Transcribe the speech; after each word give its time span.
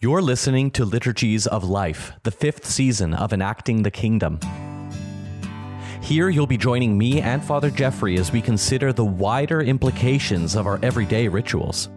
You're 0.00 0.22
listening 0.22 0.70
to 0.72 0.84
Liturgies 0.84 1.48
of 1.48 1.64
Life, 1.64 2.12
the 2.22 2.30
fifth 2.30 2.64
season 2.64 3.14
of 3.14 3.32
Enacting 3.32 3.82
the 3.82 3.90
Kingdom. 3.90 4.38
Here, 6.00 6.28
you'll 6.28 6.46
be 6.46 6.56
joining 6.56 6.96
me 6.96 7.20
and 7.20 7.42
Father 7.42 7.68
Jeffrey 7.68 8.16
as 8.16 8.30
we 8.30 8.40
consider 8.40 8.92
the 8.92 9.04
wider 9.04 9.60
implications 9.60 10.54
of 10.54 10.68
our 10.68 10.78
everyday 10.84 11.26
rituals. 11.26 11.88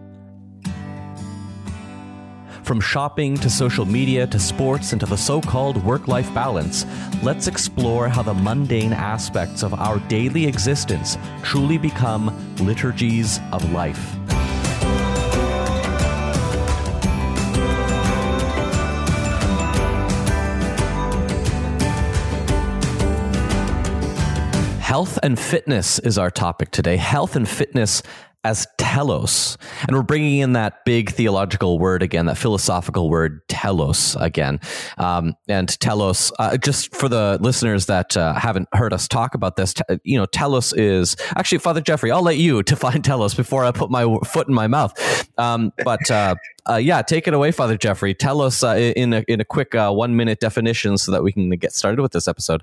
From 2.64 2.80
shopping 2.80 3.36
to 3.36 3.48
social 3.48 3.84
media 3.84 4.26
to 4.26 4.38
sports 4.40 4.90
and 4.90 4.98
to 4.98 5.06
the 5.06 5.16
so 5.16 5.40
called 5.40 5.80
work 5.84 6.08
life 6.08 6.34
balance, 6.34 6.84
let's 7.22 7.46
explore 7.46 8.08
how 8.08 8.24
the 8.24 8.34
mundane 8.34 8.92
aspects 8.92 9.62
of 9.62 9.74
our 9.74 10.00
daily 10.08 10.46
existence 10.46 11.16
truly 11.44 11.78
become 11.78 12.56
liturgies 12.66 13.38
of 13.52 13.70
life. 13.70 14.16
Health 24.92 25.18
and 25.22 25.38
fitness 25.38 25.98
is 26.00 26.18
our 26.18 26.30
topic 26.30 26.70
today. 26.70 26.98
Health 26.98 27.34
and 27.34 27.48
fitness 27.48 28.02
as 28.44 28.66
telos. 28.76 29.56
And 29.88 29.96
we're 29.96 30.02
bringing 30.02 30.40
in 30.40 30.52
that 30.52 30.84
big 30.84 31.12
theological 31.12 31.78
word 31.78 32.02
again, 32.02 32.26
that 32.26 32.36
philosophical 32.36 33.08
word 33.08 33.40
telos 33.48 34.16
again. 34.16 34.60
Um, 34.98 35.32
and 35.48 35.66
telos, 35.80 36.30
uh, 36.38 36.58
just 36.58 36.94
for 36.94 37.08
the 37.08 37.38
listeners 37.40 37.86
that 37.86 38.18
uh, 38.18 38.34
haven't 38.34 38.68
heard 38.74 38.92
us 38.92 39.08
talk 39.08 39.34
about 39.34 39.56
this, 39.56 39.72
te- 39.72 39.82
you 40.04 40.18
know, 40.18 40.26
telos 40.26 40.74
is 40.74 41.16
actually, 41.36 41.56
Father 41.56 41.80
Jeffrey, 41.80 42.10
I'll 42.10 42.20
let 42.20 42.36
you 42.36 42.62
define 42.62 43.00
telos 43.00 43.32
before 43.32 43.64
I 43.64 43.70
put 43.70 43.90
my 43.90 44.18
foot 44.26 44.46
in 44.46 44.52
my 44.52 44.66
mouth. 44.66 44.92
Um, 45.38 45.72
but 45.86 46.10
uh, 46.10 46.34
uh 46.68 46.76
yeah, 46.76 47.00
take 47.00 47.26
it 47.26 47.32
away, 47.32 47.50
Father 47.50 47.78
Jeffrey. 47.78 48.12
Tell 48.12 48.42
us 48.42 48.62
uh, 48.62 48.92
in, 48.94 49.14
a, 49.14 49.24
in 49.26 49.40
a 49.40 49.44
quick 49.46 49.74
uh, 49.74 49.90
one 49.90 50.16
minute 50.16 50.38
definition 50.38 50.98
so 50.98 51.12
that 51.12 51.22
we 51.22 51.32
can 51.32 51.48
get 51.48 51.72
started 51.72 52.02
with 52.02 52.12
this 52.12 52.28
episode. 52.28 52.62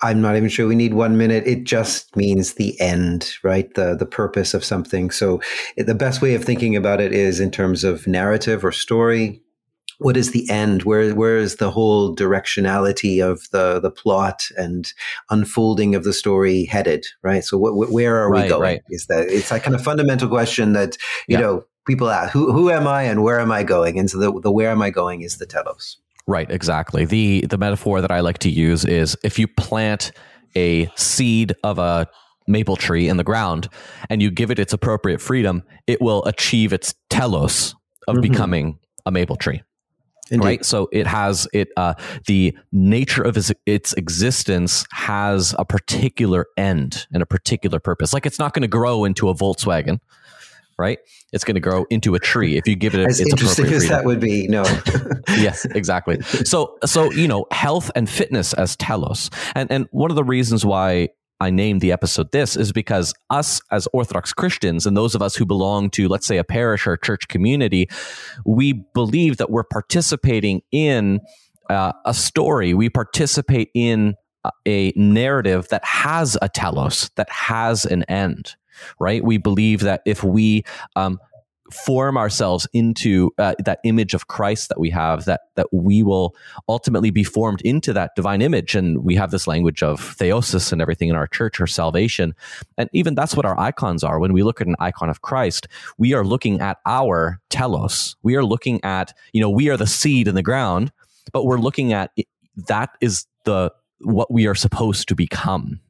I'm 0.00 0.20
not 0.20 0.36
even 0.36 0.48
sure 0.48 0.68
we 0.68 0.76
need 0.76 0.94
one 0.94 1.16
minute. 1.16 1.46
It 1.46 1.64
just 1.64 2.16
means 2.16 2.54
the 2.54 2.80
end, 2.80 3.32
right? 3.42 3.72
The 3.74 3.96
the 3.96 4.06
purpose 4.06 4.54
of 4.54 4.64
something. 4.64 5.10
So 5.10 5.40
the 5.76 5.94
best 5.94 6.22
way 6.22 6.34
of 6.34 6.44
thinking 6.44 6.76
about 6.76 7.00
it 7.00 7.12
is 7.12 7.40
in 7.40 7.50
terms 7.50 7.84
of 7.84 8.06
narrative 8.06 8.64
or 8.64 8.72
story. 8.72 9.42
What 9.98 10.16
is 10.16 10.30
the 10.30 10.48
end? 10.48 10.84
Where 10.84 11.12
where 11.14 11.38
is 11.38 11.56
the 11.56 11.72
whole 11.72 12.14
directionality 12.14 13.20
of 13.20 13.50
the 13.50 13.80
the 13.80 13.90
plot 13.90 14.46
and 14.56 14.92
unfolding 15.30 15.96
of 15.96 16.04
the 16.04 16.12
story 16.12 16.64
headed? 16.66 17.04
Right. 17.22 17.42
So 17.42 17.58
wh- 17.58 17.92
where 17.92 18.16
are 18.22 18.30
right, 18.30 18.44
we 18.44 18.48
going? 18.48 18.62
Right. 18.62 18.82
Is 18.90 19.06
that 19.06 19.28
it's 19.28 19.48
that 19.48 19.64
kind 19.64 19.74
of 19.74 19.82
fundamental 19.82 20.28
question 20.28 20.74
that 20.74 20.96
you 21.26 21.34
yeah. 21.34 21.40
know 21.40 21.64
people 21.88 22.08
ask: 22.08 22.32
Who 22.32 22.52
who 22.52 22.70
am 22.70 22.86
I 22.86 23.02
and 23.02 23.24
where 23.24 23.40
am 23.40 23.50
I 23.50 23.64
going? 23.64 23.98
And 23.98 24.08
so 24.08 24.18
the 24.18 24.40
the 24.40 24.52
where 24.52 24.70
am 24.70 24.80
I 24.80 24.90
going 24.90 25.22
is 25.22 25.38
the 25.38 25.46
telos. 25.46 25.98
Right, 26.28 26.48
exactly. 26.50 27.06
The 27.06 27.46
the 27.48 27.56
metaphor 27.56 28.02
that 28.02 28.10
I 28.10 28.20
like 28.20 28.38
to 28.40 28.50
use 28.50 28.84
is 28.84 29.16
if 29.24 29.38
you 29.38 29.48
plant 29.48 30.12
a 30.54 30.90
seed 30.94 31.54
of 31.64 31.78
a 31.78 32.06
maple 32.46 32.76
tree 32.76 33.08
in 33.08 33.16
the 33.16 33.24
ground 33.24 33.70
and 34.10 34.20
you 34.20 34.30
give 34.30 34.50
it 34.50 34.58
its 34.58 34.74
appropriate 34.74 35.22
freedom, 35.22 35.62
it 35.86 36.02
will 36.02 36.22
achieve 36.26 36.74
its 36.74 36.94
telos 37.08 37.74
of 38.06 38.16
mm-hmm. 38.16 38.30
becoming 38.30 38.78
a 39.06 39.10
maple 39.10 39.36
tree. 39.36 39.62
Indeed. 40.30 40.44
Right, 40.44 40.64
so 40.66 40.90
it 40.92 41.06
has 41.06 41.48
it. 41.54 41.70
Uh, 41.78 41.94
the 42.26 42.54
nature 42.72 43.22
of 43.22 43.38
its, 43.38 43.50
its 43.64 43.94
existence 43.94 44.84
has 44.92 45.54
a 45.58 45.64
particular 45.64 46.44
end 46.58 47.06
and 47.10 47.22
a 47.22 47.26
particular 47.26 47.80
purpose. 47.80 48.12
Like 48.12 48.26
it's 48.26 48.38
not 48.38 48.52
going 48.52 48.60
to 48.60 48.68
grow 48.68 49.06
into 49.06 49.30
a 49.30 49.34
Volkswagen, 49.34 49.98
right? 50.78 50.98
It's 51.32 51.44
going 51.44 51.56
to 51.56 51.60
grow 51.60 51.84
into 51.90 52.14
a 52.14 52.18
tree 52.18 52.56
if 52.56 52.66
you 52.68 52.76
give 52.76 52.94
it 52.94 53.00
as 53.00 53.20
its 53.20 53.30
interesting 53.30 53.66
as 53.66 53.70
freedom. 53.70 53.88
that 53.88 54.04
would 54.04 54.20
be. 54.20 54.46
No, 54.46 54.62
yes, 55.28 55.64
exactly. 55.64 56.20
So, 56.22 56.78
so 56.84 57.10
you 57.12 57.28
know, 57.28 57.46
health 57.50 57.90
and 57.94 58.08
fitness 58.08 58.52
as 58.54 58.76
telos, 58.76 59.30
and 59.54 59.70
and 59.70 59.88
one 59.90 60.10
of 60.10 60.16
the 60.16 60.24
reasons 60.24 60.64
why 60.64 61.08
I 61.40 61.50
named 61.50 61.80
the 61.80 61.92
episode 61.92 62.32
this 62.32 62.56
is 62.56 62.72
because 62.72 63.14
us 63.30 63.60
as 63.70 63.86
Orthodox 63.92 64.32
Christians 64.32 64.86
and 64.86 64.96
those 64.96 65.14
of 65.14 65.22
us 65.22 65.36
who 65.36 65.44
belong 65.44 65.90
to, 65.90 66.08
let's 66.08 66.26
say, 66.26 66.38
a 66.38 66.44
parish 66.44 66.86
or 66.86 66.94
a 66.94 67.00
church 67.00 67.28
community, 67.28 67.88
we 68.44 68.72
believe 68.72 69.36
that 69.36 69.50
we're 69.50 69.64
participating 69.64 70.62
in 70.72 71.20
uh, 71.70 71.92
a 72.04 72.14
story. 72.14 72.74
We 72.74 72.88
participate 72.88 73.70
in 73.74 74.14
a 74.66 74.92
narrative 74.96 75.68
that 75.68 75.84
has 75.84 76.36
a 76.40 76.48
telos, 76.48 77.10
that 77.16 77.30
has 77.30 77.84
an 77.84 78.04
end 78.04 78.56
right? 78.98 79.24
We 79.24 79.38
believe 79.38 79.80
that 79.80 80.02
if 80.04 80.22
we 80.22 80.64
um, 80.96 81.18
form 81.70 82.16
ourselves 82.16 82.66
into 82.72 83.30
uh, 83.38 83.54
that 83.64 83.80
image 83.84 84.14
of 84.14 84.26
Christ 84.26 84.68
that 84.68 84.80
we 84.80 84.90
have, 84.90 85.24
that 85.26 85.42
that 85.56 85.66
we 85.72 86.02
will 86.02 86.34
ultimately 86.68 87.10
be 87.10 87.24
formed 87.24 87.60
into 87.62 87.92
that 87.92 88.12
divine 88.16 88.42
image. 88.42 88.74
And 88.74 89.04
we 89.04 89.14
have 89.16 89.30
this 89.30 89.46
language 89.46 89.82
of 89.82 90.00
theosis 90.00 90.72
and 90.72 90.80
everything 90.80 91.08
in 91.08 91.16
our 91.16 91.26
church 91.26 91.60
or 91.60 91.66
salvation. 91.66 92.34
And 92.76 92.88
even 92.92 93.14
that's 93.14 93.34
what 93.34 93.46
our 93.46 93.58
icons 93.58 94.02
are. 94.02 94.18
When 94.18 94.32
we 94.32 94.42
look 94.42 94.60
at 94.60 94.66
an 94.66 94.76
icon 94.78 95.10
of 95.10 95.22
Christ, 95.22 95.68
we 95.98 96.14
are 96.14 96.24
looking 96.24 96.60
at 96.60 96.78
our 96.86 97.40
telos. 97.50 98.16
We 98.22 98.36
are 98.36 98.44
looking 98.44 98.82
at, 98.84 99.12
you 99.32 99.40
know, 99.40 99.50
we 99.50 99.68
are 99.68 99.76
the 99.76 99.86
seed 99.86 100.28
in 100.28 100.34
the 100.34 100.42
ground, 100.42 100.92
but 101.32 101.44
we're 101.44 101.58
looking 101.58 101.92
at 101.92 102.12
that 102.68 102.90
is 103.00 103.26
the 103.44 103.72
what 104.00 104.32
we 104.32 104.46
are 104.46 104.54
supposed 104.54 105.08
to 105.08 105.14
become, 105.14 105.80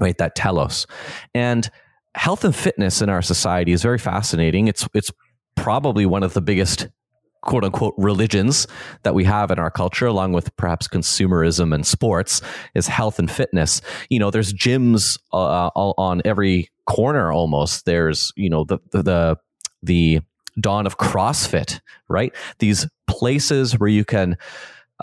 right? 0.00 0.16
That 0.18 0.36
telos. 0.36 0.86
And 1.34 1.68
health 2.18 2.44
and 2.44 2.54
fitness 2.54 3.00
in 3.00 3.08
our 3.08 3.22
society 3.22 3.72
is 3.72 3.80
very 3.80 3.98
fascinating. 3.98 4.66
It's 4.66 4.86
it's 4.92 5.10
probably 5.54 6.04
one 6.04 6.22
of 6.22 6.34
the 6.34 6.40
biggest 6.40 6.88
quote 7.42 7.64
unquote 7.64 7.94
religions 7.96 8.66
that 9.04 9.14
we 9.14 9.24
have 9.24 9.50
in 9.52 9.58
our 9.58 9.70
culture, 9.70 10.06
along 10.06 10.32
with 10.32 10.54
perhaps 10.56 10.88
consumerism 10.88 11.72
and 11.72 11.86
sports, 11.86 12.42
is 12.74 12.88
health 12.88 13.20
and 13.20 13.30
fitness. 13.30 13.80
You 14.10 14.18
know, 14.18 14.30
there's 14.30 14.52
gyms 14.52 15.18
uh, 15.32 15.70
on 15.74 16.20
every 16.24 16.70
corner 16.86 17.32
almost. 17.32 17.84
There's 17.84 18.32
you 18.36 18.50
know 18.50 18.64
the 18.64 18.78
the 18.90 19.02
the, 19.02 19.36
the 19.82 20.20
dawn 20.60 20.86
of 20.86 20.98
CrossFit, 20.98 21.80
right? 22.08 22.34
These 22.58 22.88
places 23.06 23.78
where 23.78 23.88
you 23.88 24.04
can 24.04 24.36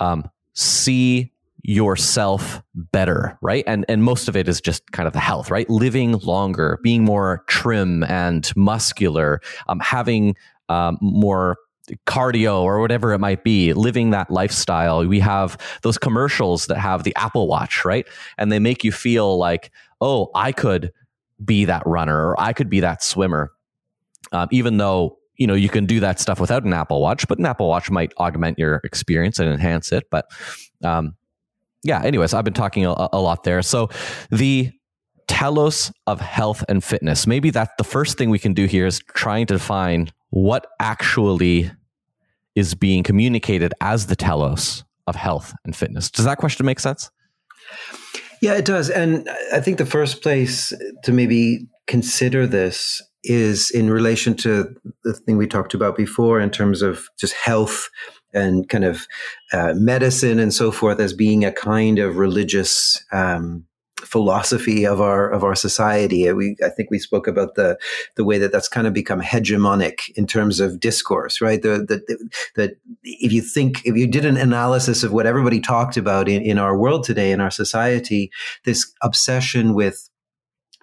um, 0.01 0.29
see 0.53 1.31
yourself 1.67 2.61
better, 2.75 3.37
right? 3.41 3.63
And 3.65 3.85
and 3.89 4.03
most 4.03 4.27
of 4.27 4.35
it 4.35 4.47
is 4.47 4.61
just 4.61 4.91
kind 4.91 5.07
of 5.07 5.13
the 5.13 5.19
health, 5.19 5.49
right? 5.49 5.67
Living 5.69 6.13
longer, 6.19 6.79
being 6.83 7.03
more 7.03 7.43
trim 7.47 8.03
and 8.03 8.51
muscular, 8.55 9.41
um, 9.67 9.79
having 9.79 10.35
um, 10.69 10.99
more 11.01 11.57
cardio 12.05 12.61
or 12.61 12.79
whatever 12.79 13.13
it 13.13 13.19
might 13.19 13.43
be, 13.43 13.73
living 13.73 14.11
that 14.11 14.29
lifestyle. 14.29 15.05
We 15.05 15.19
have 15.21 15.57
those 15.81 15.97
commercials 15.97 16.67
that 16.67 16.77
have 16.77 17.03
the 17.03 17.15
Apple 17.15 17.47
Watch, 17.47 17.83
right? 17.83 18.07
And 18.37 18.51
they 18.51 18.59
make 18.59 18.83
you 18.83 18.91
feel 18.91 19.37
like, 19.37 19.71
oh, 20.01 20.29
I 20.35 20.51
could 20.51 20.91
be 21.43 21.65
that 21.65 21.83
runner 21.85 22.29
or 22.29 22.39
I 22.39 22.53
could 22.53 22.69
be 22.69 22.81
that 22.81 23.03
swimmer. 23.03 23.51
Um, 24.31 24.47
even 24.51 24.77
though 24.77 25.17
you 25.35 25.47
know 25.47 25.55
you 25.55 25.69
can 25.69 25.87
do 25.87 25.99
that 25.99 26.19
stuff 26.19 26.39
without 26.39 26.63
an 26.63 26.73
Apple 26.73 27.01
Watch, 27.01 27.27
but 27.27 27.39
an 27.39 27.45
Apple 27.47 27.69
Watch 27.69 27.89
might 27.89 28.13
augment 28.17 28.59
your 28.59 28.81
experience 28.83 29.39
and 29.39 29.49
enhance 29.49 29.91
it. 29.91 30.05
But 30.11 30.29
um, 30.83 31.15
yeah, 31.85 32.01
anyways, 32.01 32.33
I've 32.33 32.43
been 32.43 32.53
talking 32.53 32.85
a, 32.85 32.93
a 33.13 33.21
lot 33.21 33.43
there. 33.43 33.61
So 33.61 33.89
the 34.31 34.71
telos 35.27 35.91
of 36.07 36.19
health 36.19 36.63
and 36.67 36.83
fitness. 36.83 37.27
Maybe 37.27 37.51
that's 37.51 37.71
the 37.77 37.83
first 37.83 38.17
thing 38.17 38.29
we 38.29 38.39
can 38.39 38.53
do 38.53 38.65
here 38.65 38.85
is 38.85 39.01
trying 39.13 39.45
to 39.47 39.55
define 39.55 40.11
what 40.29 40.67
actually 40.79 41.71
is 42.55 42.73
being 42.73 43.03
communicated 43.03 43.73
as 43.81 44.07
the 44.07 44.15
telos 44.15 44.83
of 45.07 45.15
health 45.15 45.53
and 45.63 45.75
fitness. 45.75 46.09
Does 46.09 46.25
that 46.25 46.37
question 46.37 46.65
make 46.65 46.79
sense? 46.79 47.11
Yeah, 48.41 48.53
it 48.53 48.65
does. 48.65 48.89
And 48.89 49.29
I 49.53 49.59
think 49.59 49.77
the 49.77 49.85
first 49.85 50.21
place 50.21 50.73
to 51.03 51.11
maybe 51.11 51.67
consider 51.87 52.47
this 52.47 53.01
is 53.23 53.71
in 53.71 53.89
relation 53.89 54.35
to 54.35 54.75
the 55.03 55.13
thing 55.13 55.37
we 55.37 55.47
talked 55.47 55.73
about 55.73 55.95
before 55.95 56.39
in 56.39 56.49
terms 56.49 56.81
of 56.81 57.07
just 57.19 57.33
health 57.33 57.89
and 58.35 58.69
kind 58.69 58.83
of 58.83 59.07
uh, 59.53 59.73
medicine 59.75 60.39
and 60.39 60.53
so 60.53 60.71
forth 60.71 60.99
as 60.99 61.13
being 61.13 61.43
a 61.45 61.51
kind 61.51 61.97
of 61.97 62.17
religious 62.17 63.03
um, 63.11 63.65
philosophy 64.05 64.85
of 64.85 65.01
our 65.01 65.29
of 65.29 65.43
our 65.43 65.55
society. 65.55 66.31
We 66.31 66.55
I 66.63 66.69
think 66.69 66.91
we 66.91 66.99
spoke 66.99 67.27
about 67.27 67.55
the 67.55 67.77
the 68.15 68.23
way 68.23 68.37
that 68.37 68.51
that's 68.51 68.67
kind 68.67 68.87
of 68.87 68.93
become 68.93 69.21
hegemonic 69.21 70.09
in 70.15 70.27
terms 70.27 70.59
of 70.59 70.79
discourse, 70.79 71.41
right? 71.41 71.61
The 71.61 71.79
the 71.79 72.29
that 72.55 72.77
if 73.03 73.31
you 73.31 73.41
think 73.41 73.81
if 73.85 73.95
you 73.95 74.07
did 74.07 74.25
an 74.25 74.37
analysis 74.37 75.03
of 75.03 75.11
what 75.11 75.25
everybody 75.25 75.59
talked 75.59 75.97
about 75.97 76.29
in, 76.29 76.41
in 76.41 76.57
our 76.57 76.77
world 76.77 77.03
today 77.03 77.31
in 77.31 77.41
our 77.41 77.51
society, 77.51 78.31
this 78.63 78.91
obsession 79.01 79.73
with 79.73 80.09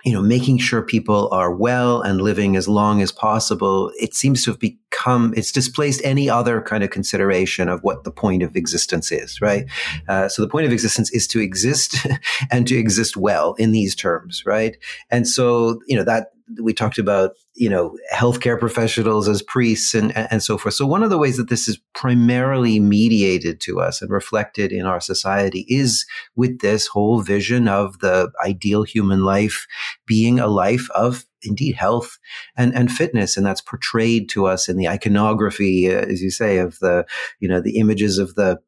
you 0.04 0.12
know, 0.12 0.22
making 0.22 0.58
sure 0.58 0.82
people 0.82 1.28
are 1.32 1.54
well 1.54 2.02
and 2.02 2.20
living 2.20 2.56
as 2.56 2.68
long 2.68 3.00
as 3.00 3.12
possible, 3.12 3.92
it 4.00 4.14
seems 4.14 4.44
to 4.44 4.50
have 4.50 4.58
become 4.58 5.32
it's 5.36 5.52
displaced 5.52 6.00
any 6.04 6.28
other 6.28 6.60
kind 6.60 6.82
of 6.82 6.90
consideration 6.90 7.68
of 7.68 7.80
what 7.82 8.04
the 8.04 8.10
point 8.10 8.42
of 8.42 8.56
existence 8.56 9.12
is 9.12 9.40
right? 9.40 9.66
Uh, 10.08 10.28
so 10.28 10.42
the 10.42 10.48
point 10.48 10.66
of 10.66 10.72
existence 10.72 11.10
is 11.12 11.26
to 11.28 11.40
exist 11.40 12.06
and 12.50 12.66
to 12.66 12.76
exist 12.76 13.16
well 13.16 13.54
in 13.54 13.72
these 13.72 13.94
terms 13.94 14.42
right? 14.44 14.76
And 15.10 15.26
so 15.28 15.80
you 15.86 15.96
know 15.96 16.04
that 16.04 16.32
we 16.60 16.72
talked 16.72 16.98
about 16.98 17.32
you 17.54 17.68
know 17.68 17.96
healthcare 18.12 18.58
professionals 18.58 19.28
as 19.28 19.42
priests 19.42 19.94
and 19.94 20.16
and 20.16 20.42
so 20.42 20.56
forth 20.58 20.74
so 20.74 20.86
one 20.86 21.02
of 21.02 21.10
the 21.10 21.18
ways 21.18 21.36
that 21.36 21.48
this 21.48 21.68
is 21.68 21.78
primarily 21.94 22.78
mediated 22.80 23.60
to 23.60 23.80
us 23.80 24.02
and 24.02 24.10
reflected 24.10 24.72
in 24.72 24.86
our 24.86 25.00
society 25.00 25.64
is 25.68 26.06
with 26.36 26.60
this 26.60 26.86
whole 26.86 27.20
vision 27.20 27.68
of 27.68 27.98
the 28.00 28.30
ideal 28.44 28.82
human 28.82 29.24
life 29.24 29.66
being 30.06 30.38
a 30.38 30.46
life 30.46 30.88
of 30.90 31.24
indeed 31.44 31.74
health 31.74 32.18
and, 32.56 32.74
and 32.74 32.90
fitness. 32.90 33.36
And 33.36 33.44
that's 33.44 33.60
portrayed 33.60 34.28
to 34.30 34.46
us 34.46 34.68
in 34.68 34.76
the 34.76 34.88
iconography, 34.88 35.92
uh, 35.92 36.00
as 36.00 36.22
you 36.22 36.30
say, 36.30 36.58
of 36.58 36.78
the, 36.78 37.04
you 37.40 37.48
know, 37.48 37.60
the 37.60 37.78
images 37.78 38.18
of 38.18 38.34
the, 38.34 38.58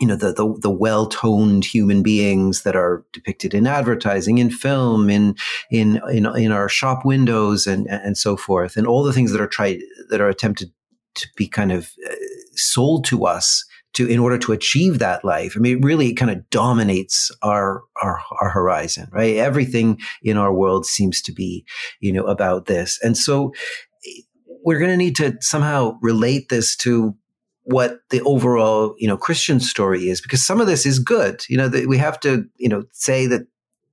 you 0.00 0.06
know, 0.06 0.16
the, 0.16 0.32
the, 0.32 0.58
the 0.60 0.70
well-toned 0.70 1.64
human 1.64 2.02
beings 2.02 2.62
that 2.62 2.76
are 2.76 3.04
depicted 3.12 3.54
in 3.54 3.66
advertising, 3.66 4.38
in 4.38 4.50
film, 4.50 5.10
in, 5.10 5.34
in, 5.70 6.00
in, 6.10 6.26
in 6.36 6.52
our 6.52 6.68
shop 6.68 7.04
windows 7.04 7.66
and, 7.66 7.86
and 7.88 8.16
so 8.16 8.36
forth. 8.36 8.76
And 8.76 8.86
all 8.86 9.02
the 9.02 9.12
things 9.12 9.32
that 9.32 9.40
are 9.40 9.48
tried, 9.48 9.80
that 10.10 10.20
are 10.20 10.28
attempted 10.28 10.70
to 11.16 11.28
be 11.36 11.48
kind 11.48 11.72
of 11.72 11.90
uh, 12.08 12.14
sold 12.54 13.04
to 13.06 13.24
us 13.26 13.64
to 13.94 14.06
in 14.06 14.18
order 14.18 14.38
to 14.38 14.52
achieve 14.52 14.98
that 14.98 15.24
life. 15.24 15.54
I 15.56 15.60
mean, 15.60 15.78
it 15.78 15.84
really 15.84 16.12
kind 16.14 16.30
of 16.30 16.48
dominates 16.50 17.30
our, 17.42 17.82
our 18.02 18.20
our 18.40 18.50
horizon, 18.50 19.08
right? 19.12 19.36
Everything 19.36 19.98
in 20.22 20.36
our 20.36 20.52
world 20.52 20.86
seems 20.86 21.22
to 21.22 21.32
be, 21.32 21.64
you 22.00 22.12
know, 22.12 22.24
about 22.24 22.66
this, 22.66 22.98
and 23.02 23.16
so 23.16 23.52
we're 24.62 24.78
going 24.78 24.90
to 24.90 24.96
need 24.96 25.16
to 25.16 25.36
somehow 25.40 25.98
relate 26.02 26.50
this 26.50 26.76
to 26.76 27.16
what 27.68 28.00
the 28.10 28.22
overall 28.22 28.94
you 28.98 29.06
know 29.06 29.16
christian 29.16 29.60
story 29.60 30.08
is 30.08 30.20
because 30.20 30.44
some 30.44 30.60
of 30.60 30.66
this 30.66 30.86
is 30.86 30.98
good 30.98 31.44
you 31.48 31.56
know 31.56 31.70
we 31.86 31.98
have 31.98 32.18
to 32.18 32.44
you 32.56 32.68
know 32.68 32.84
say 32.92 33.26
that 33.26 33.46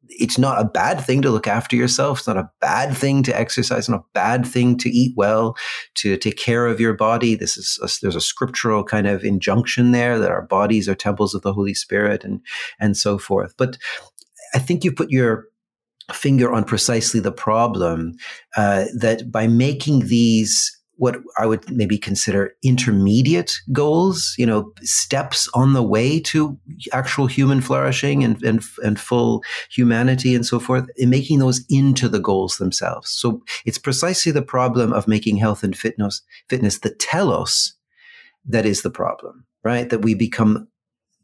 it's 0.07 0.37
not 0.37 0.61
a 0.61 0.65
bad 0.65 1.01
thing 1.01 1.21
to 1.21 1.31
look 1.31 1.47
after 1.47 1.75
yourself. 1.75 2.19
It's 2.19 2.27
not 2.27 2.37
a 2.37 2.49
bad 2.61 2.95
thing 2.95 3.23
to 3.23 3.37
exercise. 3.37 3.89
not 3.89 4.01
a 4.01 4.05
bad 4.13 4.45
thing 4.45 4.77
to 4.77 4.89
eat 4.89 5.13
well, 5.15 5.57
to 5.95 6.17
take 6.17 6.37
care 6.37 6.67
of 6.67 6.79
your 6.79 6.93
body. 6.93 7.35
This 7.35 7.57
is 7.57 7.79
a, 7.81 7.89
there's 8.01 8.15
a 8.15 8.21
scriptural 8.21 8.83
kind 8.83 9.07
of 9.07 9.23
injunction 9.23 9.91
there 9.91 10.19
that 10.19 10.31
our 10.31 10.43
bodies 10.43 10.87
are 10.87 10.95
temples 10.95 11.33
of 11.33 11.41
the 11.41 11.53
Holy 11.53 11.73
Spirit 11.73 12.23
and 12.23 12.41
and 12.79 12.95
so 12.95 13.17
forth. 13.17 13.55
But 13.57 13.77
I 14.53 14.59
think 14.59 14.83
you 14.83 14.91
put 14.91 15.09
your 15.09 15.47
finger 16.13 16.53
on 16.53 16.63
precisely 16.63 17.19
the 17.19 17.31
problem 17.31 18.13
uh, 18.55 18.85
that 18.99 19.31
by 19.31 19.47
making 19.47 20.07
these 20.07 20.74
what 20.97 21.21
I 21.37 21.45
would 21.45 21.69
maybe 21.69 21.97
consider 21.97 22.53
intermediate 22.63 23.53
goals, 23.71 24.33
you 24.37 24.45
know, 24.45 24.71
steps 24.81 25.49
on 25.53 25.73
the 25.73 25.83
way 25.83 26.19
to 26.21 26.57
actual 26.93 27.27
human 27.27 27.61
flourishing 27.61 28.23
and, 28.23 28.41
and, 28.43 28.63
and 28.83 28.99
full 28.99 29.43
humanity 29.69 30.35
and 30.35 30.45
so 30.45 30.59
forth, 30.59 30.87
and 30.97 31.09
making 31.09 31.39
those 31.39 31.65
into 31.69 32.07
the 32.07 32.19
goals 32.19 32.57
themselves. 32.57 33.09
So 33.09 33.41
it's 33.65 33.77
precisely 33.77 34.31
the 34.31 34.41
problem 34.41 34.93
of 34.93 35.07
making 35.07 35.37
health 35.37 35.63
and 35.63 35.77
fitness, 35.77 36.21
fitness 36.49 36.79
the 36.79 36.91
telos 36.91 37.73
that 38.47 38.65
is 38.65 38.81
the 38.81 38.91
problem, 38.91 39.45
right? 39.63 39.89
That 39.89 40.01
we 40.01 40.13
become 40.13 40.67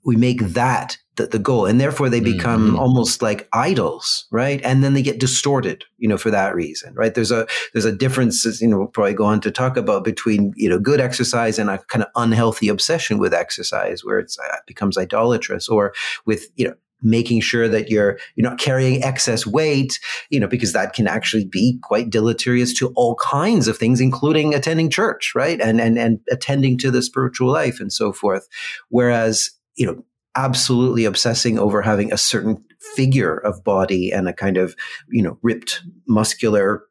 we 0.04 0.16
make 0.16 0.42
that 0.42 0.98
the, 1.16 1.28
the 1.28 1.40
goal. 1.40 1.66
And 1.66 1.80
therefore 1.80 2.10
they 2.10 2.20
become 2.20 2.70
mm-hmm. 2.70 2.80
almost 2.80 3.22
like 3.22 3.48
idols 3.54 4.26
right? 4.32 4.62
And 4.64 4.84
then 4.84 4.94
they 4.94 5.02
get 5.02 5.20
distorted 5.20 5.84
you 5.98 6.08
know 6.08 6.18
for 6.18 6.32
that 6.32 6.56
reason 6.56 6.94
right? 6.96 7.14
There's 7.14 7.32
a 7.32 7.48
there's 7.74 7.86
a 7.86 7.92
difference 7.92 8.46
you 8.62 8.68
know 8.68 8.80
we'll 8.80 8.88
probably 8.88 9.14
go 9.14 9.26
on 9.26 9.42
to 9.42 9.52
talk 9.52 9.78
about 9.78 10.04
between 10.04 10.54
you 10.56 10.70
know 10.70 10.80
good 10.80 11.02
exercise 11.02 11.60
and 11.60 11.70
a 11.70 11.80
kind 11.90 12.04
of 12.04 12.10
unhealthy 12.16 12.70
obsession 12.70 13.20
with 13.20 13.34
exercise 13.34 14.04
where 14.04 14.20
it's, 14.20 14.38
uh, 14.40 14.56
it 14.56 14.66
becomes 14.66 14.98
idolatrous 14.98 15.68
or 15.68 15.94
with 16.26 16.48
you 16.56 16.68
know 16.68 16.76
making 17.02 17.42
sure 17.42 17.68
that 17.68 17.90
you're 17.90 18.20
you're 18.36 18.48
not 18.48 18.60
carrying 18.60 19.04
excess 19.04 19.46
weight 19.46 20.00
you 20.30 20.40
know 20.40 20.48
because 20.48 20.74
that 20.74 20.94
can 20.94 21.08
actually 21.08 21.46
be 21.46 21.80
quite 21.84 22.10
deleterious 22.10 22.74
to 22.74 22.90
all 22.96 23.16
kinds 23.16 23.68
of 23.68 23.78
things 23.78 24.00
including 24.00 24.54
attending 24.54 24.90
church 24.90 25.34
right? 25.36 25.60
And 25.60 25.82
and 25.82 25.98
and 25.98 26.20
attending 26.30 26.78
to 26.80 26.92
the 26.92 27.02
spiritual 27.02 27.52
life 27.52 27.80
and 27.80 27.92
so 27.92 28.14
forth. 28.14 28.48
Whereas 28.90 29.52
you 29.82 29.88
know, 29.88 30.06
absolutely 30.36 31.06
obsessing 31.06 31.58
over 31.58 31.82
having 31.82 32.14
a 32.14 32.18
certain 32.18 32.64
figure 32.96 33.38
of 33.38 33.64
body 33.64 34.12
and 34.12 34.28
a 34.28 34.34
kind 34.34 34.58
of, 34.58 34.76
you 35.10 35.24
know, 35.24 35.40
ripped 35.42 35.82
muscular 36.08 36.84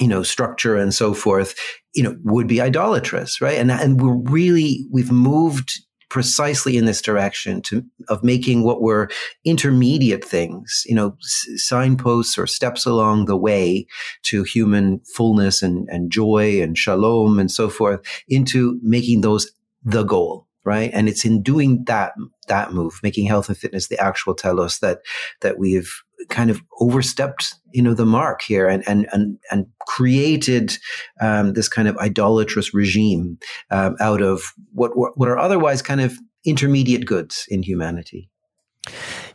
you 0.00 0.08
know 0.08 0.24
structure 0.24 0.76
and 0.76 0.92
so 0.92 1.14
forth 1.14 1.54
you 1.94 2.02
know 2.02 2.16
would 2.24 2.48
be 2.48 2.60
idolatrous 2.60 3.40
right? 3.40 3.58
And 3.58 3.70
and 3.70 4.00
we're 4.00 4.28
really 4.28 4.88
we've 4.90 5.12
moved 5.12 5.78
precisely 6.10 6.76
in 6.76 6.84
this 6.84 7.00
direction 7.00 7.62
to 7.62 7.84
of 8.08 8.24
making 8.24 8.64
what 8.64 8.82
were 8.82 9.08
intermediate 9.44 10.24
things 10.24 10.82
you 10.86 10.96
know 10.96 11.16
signposts 11.56 12.36
or 12.36 12.46
steps 12.48 12.84
along 12.86 13.26
the 13.26 13.36
way 13.36 13.86
to 14.22 14.42
human 14.42 15.00
fullness 15.14 15.62
and 15.62 15.88
and 15.88 16.10
joy 16.10 16.60
and 16.60 16.76
shalom 16.76 17.38
and 17.38 17.52
so 17.52 17.68
forth 17.68 18.00
into 18.28 18.78
making 18.82 19.20
those 19.20 19.52
the 19.84 20.02
goal 20.02 20.48
right? 20.64 20.90
And 20.92 21.08
it's 21.08 21.24
in 21.24 21.42
doing 21.42 21.84
that 21.86 22.12
that 22.48 22.72
move, 22.72 23.00
making 23.02 23.26
health 23.26 23.48
and 23.48 23.56
fitness 23.56 23.88
the 23.88 23.98
actual 23.98 24.34
telos 24.34 24.78
that 24.78 25.00
that 25.40 25.58
we've 25.58 25.90
kind 26.28 26.50
of 26.50 26.62
overstepped, 26.80 27.54
you 27.72 27.82
know, 27.82 27.94
the 27.94 28.06
mark 28.06 28.42
here 28.42 28.68
and 28.68 28.86
and 28.88 29.06
and 29.12 29.38
and 29.50 29.66
created 29.86 30.76
um, 31.20 31.52
this 31.52 31.68
kind 31.68 31.88
of 31.88 31.96
idolatrous 31.98 32.74
regime 32.74 33.38
um, 33.70 33.96
out 34.00 34.22
of 34.22 34.42
what 34.72 34.92
what 34.94 35.28
are 35.28 35.38
otherwise 35.38 35.82
kind 35.82 36.00
of 36.00 36.18
intermediate 36.44 37.06
goods 37.06 37.46
in 37.48 37.62
humanity. 37.62 38.30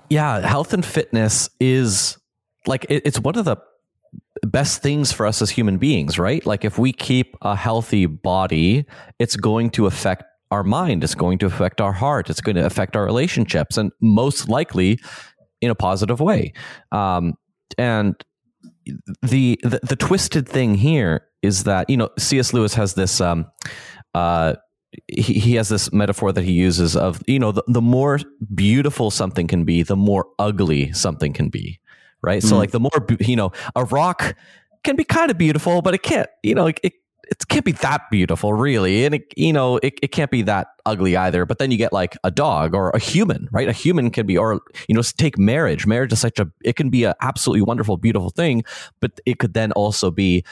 Yeah, 0.09 0.41
health 0.41 0.73
and 0.73 0.85
fitness 0.85 1.49
is 1.59 2.17
like 2.65 2.85
it, 2.89 3.03
it's 3.05 3.19
one 3.19 3.37
of 3.37 3.45
the 3.45 3.57
best 4.43 4.81
things 4.81 5.11
for 5.11 5.25
us 5.25 5.41
as 5.41 5.49
human 5.49 5.77
beings, 5.77 6.17
right? 6.17 6.45
Like 6.45 6.65
if 6.65 6.79
we 6.79 6.93
keep 6.93 7.35
a 7.41 7.55
healthy 7.55 8.05
body, 8.05 8.85
it's 9.19 9.35
going 9.35 9.69
to 9.71 9.85
affect 9.85 10.23
our 10.51 10.63
mind. 10.63 11.03
It's 11.03 11.15
going 11.15 11.37
to 11.39 11.45
affect 11.45 11.81
our 11.81 11.93
heart. 11.93 12.29
It's 12.29 12.41
going 12.41 12.55
to 12.55 12.65
affect 12.65 12.95
our 12.95 13.05
relationships, 13.05 13.77
and 13.77 13.91
most 14.01 14.49
likely 14.49 14.99
in 15.61 15.69
a 15.69 15.75
positive 15.75 16.19
way. 16.19 16.53
Um, 16.91 17.35
and 17.77 18.15
the, 19.21 19.59
the, 19.63 19.79
the 19.83 19.95
twisted 19.95 20.47
thing 20.47 20.75
here 20.75 21.27
is 21.41 21.63
that 21.65 21.89
you 21.89 21.97
know 21.97 22.09
C.S. 22.17 22.53
Lewis 22.53 22.73
has 22.73 22.93
this. 22.93 23.21
Um, 23.21 23.45
uh, 24.13 24.55
he, 25.07 25.33
he 25.33 25.55
has 25.55 25.69
this 25.69 25.93
metaphor 25.93 26.31
that 26.31 26.43
he 26.43 26.53
uses 26.53 26.95
of 26.95 27.21
you 27.27 27.39
know 27.39 27.51
the, 27.51 27.63
the 27.67 27.81
more 27.81 28.19
beautiful 28.53 29.11
something 29.11 29.47
can 29.47 29.63
be, 29.63 29.83
the 29.83 29.95
more 29.95 30.27
ugly 30.39 30.91
something 30.93 31.33
can 31.33 31.49
be. 31.49 31.79
Right. 32.21 32.41
Mm. 32.41 32.49
So 32.49 32.57
like 32.57 32.71
the 32.71 32.79
more 32.79 33.07
you 33.19 33.35
know, 33.35 33.51
a 33.75 33.85
rock 33.85 34.35
can 34.83 34.95
be 34.95 35.03
kind 35.03 35.31
of 35.31 35.37
beautiful, 35.37 35.81
but 35.81 35.93
it 35.93 36.03
can't. 36.03 36.29
You 36.43 36.55
know, 36.55 36.67
it, 36.67 36.93
it 37.31 37.47
can't 37.47 37.65
be 37.65 37.73
that 37.73 38.09
beautiful, 38.09 38.53
really. 38.53 39.05
And 39.05 39.15
it, 39.15 39.33
you 39.37 39.53
know, 39.53 39.77
it, 39.77 39.99
it 40.01 40.07
can't 40.11 40.31
be 40.31 40.41
that 40.43 40.67
ugly 40.85 41.15
either. 41.15 41.45
But 41.45 41.59
then 41.59 41.71
you 41.71 41.77
get 41.77 41.93
like 41.93 42.17
a 42.23 42.31
dog 42.31 42.73
or 42.73 42.89
a 42.89 42.99
human, 42.99 43.47
right? 43.51 43.67
A 43.67 43.71
human 43.71 44.09
can 44.09 44.25
be, 44.25 44.37
or, 44.37 44.61
you 44.87 44.95
know, 44.95 45.01
take 45.01 45.37
marriage. 45.37 45.85
Marriage 45.85 46.11
is 46.11 46.19
such 46.19 46.39
a, 46.39 46.49
it 46.63 46.75
can 46.75 46.89
be 46.89 47.03
an 47.03 47.13
absolutely 47.21 47.61
wonderful, 47.61 47.97
beautiful 47.97 48.29
thing, 48.29 48.63
but 48.99 49.19
it 49.25 49.39
could 49.39 49.53
then 49.53 49.71
also 49.73 50.09
be 50.09 50.43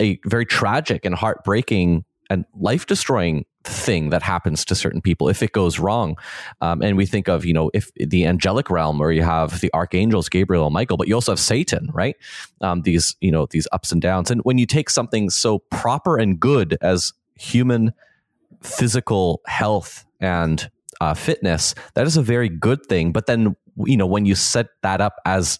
a 0.00 0.18
very 0.26 0.44
tragic 0.44 1.04
and 1.04 1.14
heartbreaking 1.14 2.04
and 2.30 2.44
life 2.54 2.86
destroying 2.86 3.44
thing 3.64 4.10
that 4.10 4.22
happens 4.22 4.64
to 4.66 4.74
certain 4.74 5.00
people 5.00 5.28
if 5.28 5.42
it 5.42 5.52
goes 5.52 5.78
wrong. 5.78 6.16
Um, 6.60 6.82
and 6.82 6.96
we 6.96 7.06
think 7.06 7.28
of, 7.28 7.44
you 7.44 7.52
know, 7.52 7.70
if 7.74 7.92
the 7.94 8.26
angelic 8.26 8.70
realm 8.70 8.98
where 8.98 9.12
you 9.12 9.22
have 9.22 9.60
the 9.60 9.72
archangels, 9.74 10.28
Gabriel 10.28 10.66
and 10.66 10.74
Michael, 10.74 10.96
but 10.96 11.08
you 11.08 11.14
also 11.14 11.32
have 11.32 11.40
Satan, 11.40 11.88
right? 11.92 12.16
Um, 12.60 12.82
these, 12.82 13.16
you 13.20 13.30
know, 13.30 13.46
these 13.50 13.66
ups 13.72 13.92
and 13.92 14.00
downs. 14.00 14.30
And 14.30 14.40
when 14.42 14.58
you 14.58 14.66
take 14.66 14.90
something 14.90 15.30
so 15.30 15.60
proper 15.70 16.18
and 16.18 16.38
good 16.38 16.76
as 16.80 17.12
human 17.36 17.92
physical 18.62 19.40
health 19.46 20.04
and 20.20 20.70
uh, 21.00 21.14
fitness, 21.14 21.74
that 21.94 22.06
is 22.06 22.16
a 22.16 22.22
very 22.22 22.48
good 22.48 22.84
thing. 22.86 23.12
But 23.12 23.26
then, 23.26 23.56
you 23.84 23.96
know, 23.96 24.06
when 24.06 24.26
you 24.26 24.34
set 24.34 24.68
that 24.82 25.00
up 25.00 25.16
as 25.24 25.58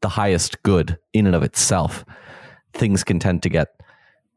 the 0.00 0.08
highest 0.08 0.62
good 0.62 0.98
in 1.12 1.26
and 1.26 1.36
of 1.36 1.42
itself, 1.42 2.04
things 2.72 3.04
can 3.04 3.18
tend 3.18 3.42
to 3.42 3.48
get 3.48 3.68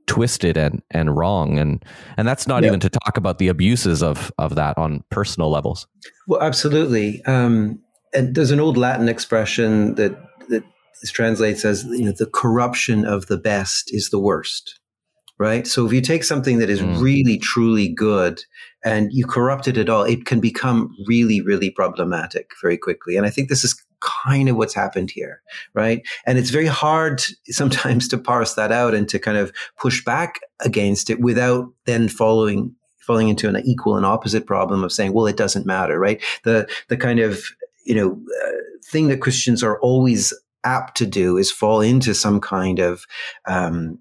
twisted 0.07 0.57
and 0.57 0.81
and 0.91 1.15
wrong. 1.15 1.57
And 1.57 1.83
and 2.17 2.27
that's 2.27 2.47
not 2.47 2.63
yeah. 2.63 2.67
even 2.67 2.79
to 2.81 2.89
talk 2.89 3.17
about 3.17 3.37
the 3.37 3.47
abuses 3.47 4.01
of 4.01 4.31
of 4.37 4.55
that 4.55 4.77
on 4.77 5.03
personal 5.09 5.49
levels. 5.49 5.87
Well 6.27 6.41
absolutely. 6.41 7.23
Um 7.25 7.79
and 8.13 8.35
there's 8.35 8.51
an 8.51 8.59
old 8.59 8.77
latin 8.77 9.09
expression 9.09 9.95
that 9.95 10.17
that 10.49 10.63
translates 11.07 11.65
as 11.65 11.83
you 11.85 12.05
know 12.05 12.13
the 12.17 12.25
corruption 12.25 13.05
of 13.05 13.27
the 13.27 13.37
best 13.37 13.93
is 13.93 14.09
the 14.09 14.19
worst 14.19 14.79
right? 15.37 15.67
So 15.67 15.85
if 15.85 15.91
you 15.91 15.99
take 15.99 16.23
something 16.23 16.59
that 16.59 16.69
is 16.69 16.79
mm. 16.79 16.97
really 17.01 17.37
truly 17.37 17.89
good 17.89 18.41
and 18.85 19.09
you 19.11 19.25
corrupt 19.25 19.67
it 19.67 19.77
at 19.77 19.89
all 19.89 20.03
it 20.03 20.25
can 20.25 20.39
become 20.39 20.95
really 21.07 21.41
really 21.41 21.69
problematic 21.69 22.51
very 22.61 22.77
quickly. 22.77 23.17
And 23.17 23.25
i 23.25 23.29
think 23.29 23.49
this 23.49 23.63
is 23.63 23.84
kind 24.05 24.49
of 24.49 24.55
what's 24.55 24.73
happened 24.73 25.11
here, 25.11 25.41
right? 25.73 26.05
And 26.25 26.37
it's 26.37 26.49
very 26.49 26.67
hard 26.67 27.23
sometimes 27.47 28.07
to 28.09 28.17
parse 28.17 28.53
that 28.53 28.71
out 28.71 28.93
and 28.93 29.09
to 29.09 29.19
kind 29.19 29.37
of 29.37 29.51
push 29.77 30.03
back 30.03 30.39
against 30.61 31.09
it 31.09 31.19
without 31.19 31.71
then 31.85 32.07
following 32.07 32.75
falling 32.99 33.29
into 33.29 33.47
an 33.47 33.61
equal 33.65 33.95
and 33.95 34.05
opposite 34.05 34.47
problem 34.47 34.83
of 34.83 34.91
saying, 34.91 35.13
well, 35.13 35.27
it 35.27 35.37
doesn't 35.37 35.65
matter, 35.65 35.99
right? 35.99 36.21
The 36.43 36.67
the 36.87 36.97
kind 36.97 37.19
of 37.19 37.43
you 37.85 37.95
know 37.95 38.19
uh, 38.45 38.51
thing 38.85 39.07
that 39.07 39.21
Christians 39.21 39.63
are 39.63 39.79
always 39.79 40.33
apt 40.63 40.97
to 40.97 41.05
do 41.05 41.37
is 41.37 41.51
fall 41.51 41.81
into 41.81 42.13
some 42.13 42.41
kind 42.41 42.79
of 42.79 43.05
um, 43.47 43.99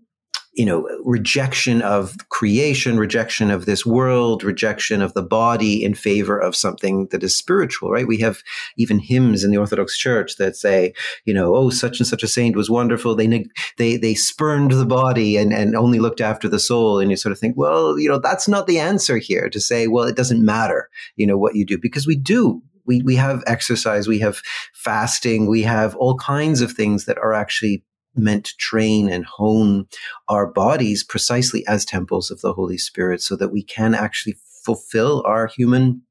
you 0.55 0.65
know, 0.65 0.89
rejection 1.05 1.83
of 1.83 2.17
creation, 2.29 2.97
rejection 2.97 3.51
of 3.51 3.67
this 3.67 3.85
world, 3.85 4.45
rejection 4.45 5.03
of 5.03 5.13
the 5.13 5.23
body 5.23 5.83
in 5.83 5.95
favor 5.95 6.39
of 6.39 6.55
something 6.55 7.09
that 7.11 7.25
is 7.25 7.37
spiritual, 7.37 7.91
right? 7.91 8.07
We 8.07 8.19
have 8.19 8.43
even 8.77 9.01
hymns 9.01 9.43
in 9.43 9.51
the 9.51 9.57
Orthodox 9.57 9.99
Church 9.99 10.37
that 10.37 10.55
say, 10.55 10.95
you 11.25 11.35
know, 11.35 11.57
oh, 11.57 11.71
such 11.71 11.99
and 11.99 12.07
such 12.07 12.23
a 12.23 12.29
saint 12.29 12.57
was 12.57 12.71
wonderful. 12.71 13.17
They, 13.17 13.47
they, 13.79 13.97
they 13.97 14.15
spurned 14.15 14.71
the 14.71 14.87
body 14.87 15.37
and, 15.37 15.53
and 15.53 15.75
only 15.75 15.99
looked 15.99 16.21
after 16.21 16.49
the 16.49 16.61
soul. 16.61 17.01
And 17.01 17.11
you 17.11 17.17
sort 17.17 17.33
of 17.33 17.39
think, 17.39 17.57
well, 17.57 17.99
you 17.99 18.09
know, 18.09 18.21
that's 18.21 18.47
not 18.47 18.69
the 18.69 18.79
answer 18.79 19.19
here 19.19 19.49
to 19.51 19.61
say, 19.61 19.89
well, 19.89 20.05
it 20.05 20.17
doesn't 20.17 20.45
matter, 20.45 20.89
you 21.17 21.27
know, 21.27 21.37
what 21.37 21.57
you 21.57 21.67
do 21.67 21.79
because 21.81 22.07
we 22.07 22.17
do 22.17 22.63
we, 22.87 23.01
we 23.03 23.17
have 23.17 23.43
exercise, 23.47 24.07
we 24.07 24.19
have 24.19 24.43
fasting, 24.75 25.49
we 25.49 25.63
have 25.63 25.97
all 25.97 26.19
kinds 26.19 26.61
of 26.61 26.73
things 26.73 27.07
that 27.07 27.17
are 27.17 27.33
actually 27.33 27.83
meant 28.17 28.47
to 28.47 28.57
train 28.57 29.09
and 29.09 29.25
hone 29.25 29.87
our 30.29 30.47
bodies 30.47 31.05
precisely 31.05 31.67
as 31.67 31.85
temples 31.85 32.31
of 32.31 32.41
the 32.41 32.53
Holy 32.53 32.79
Spirit 32.79 33.21
so 33.23 33.37
that 33.37 33.53
we 33.53 33.63
can 33.63 33.95
actually 33.95 34.37
fulfill 34.65 35.23
our 35.27 35.47
human 35.47 36.03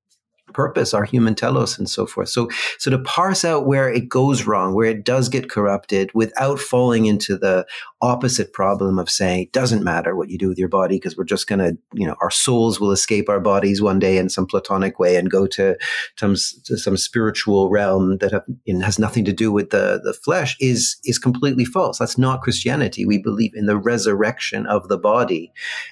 purpose, 0.53 0.93
our 0.93 1.03
human 1.03 1.35
telos, 1.35 1.77
and 1.77 1.89
so 1.89 2.05
forth. 2.05 2.29
So, 2.29 2.49
so 2.77 2.91
to 2.91 2.99
parse 2.99 3.43
out 3.43 3.65
where 3.65 3.89
it 3.89 4.09
goes 4.09 4.45
wrong, 4.45 4.73
where 4.73 4.89
it 4.89 5.03
does 5.03 5.29
get 5.29 5.49
corrupted, 5.49 6.11
without 6.13 6.59
falling 6.59 7.05
into 7.05 7.37
the 7.37 7.65
opposite 8.01 8.51
problem 8.51 8.99
of 8.99 9.09
saying 9.09 9.47
doesn't 9.53 9.83
matter 9.83 10.15
what 10.15 10.29
you 10.29 10.37
do 10.37 10.49
with 10.49 10.57
your 10.57 10.67
body 10.67 10.97
because 10.97 11.15
we're 11.15 11.23
just 11.23 11.47
going 11.47 11.59
to, 11.59 11.77
you 11.93 12.05
know, 12.05 12.15
our 12.21 12.29
souls 12.29 12.79
will 12.79 12.91
escape 12.91 13.29
our 13.29 13.39
bodies 13.39 13.81
one 13.81 13.97
day 13.97 14.17
in 14.17 14.29
some 14.29 14.45
platonic 14.45 14.99
way 14.99 15.15
and 15.15 15.31
go 15.31 15.47
to 15.47 15.77
some 16.17 16.35
to 16.65 16.77
some 16.77 16.97
spiritual 16.97 17.69
realm 17.69 18.17
that 18.17 18.33
have, 18.33 18.43
you 18.65 18.73
know, 18.73 18.83
has 18.83 18.99
nothing 18.99 19.23
to 19.23 19.33
do 19.33 19.51
with 19.51 19.69
the 19.69 20.01
the 20.03 20.13
flesh 20.13 20.57
is 20.59 20.97
is 21.05 21.17
completely 21.17 21.65
false. 21.65 21.97
That's 21.97 22.17
not 22.17 22.41
Christianity. 22.41 23.05
We 23.05 23.17
believe 23.17 23.51
in 23.55 23.65
the 23.65 23.77
resurrection 23.77 24.65
of 24.65 24.89
the 24.89 24.97
body, 24.97 25.51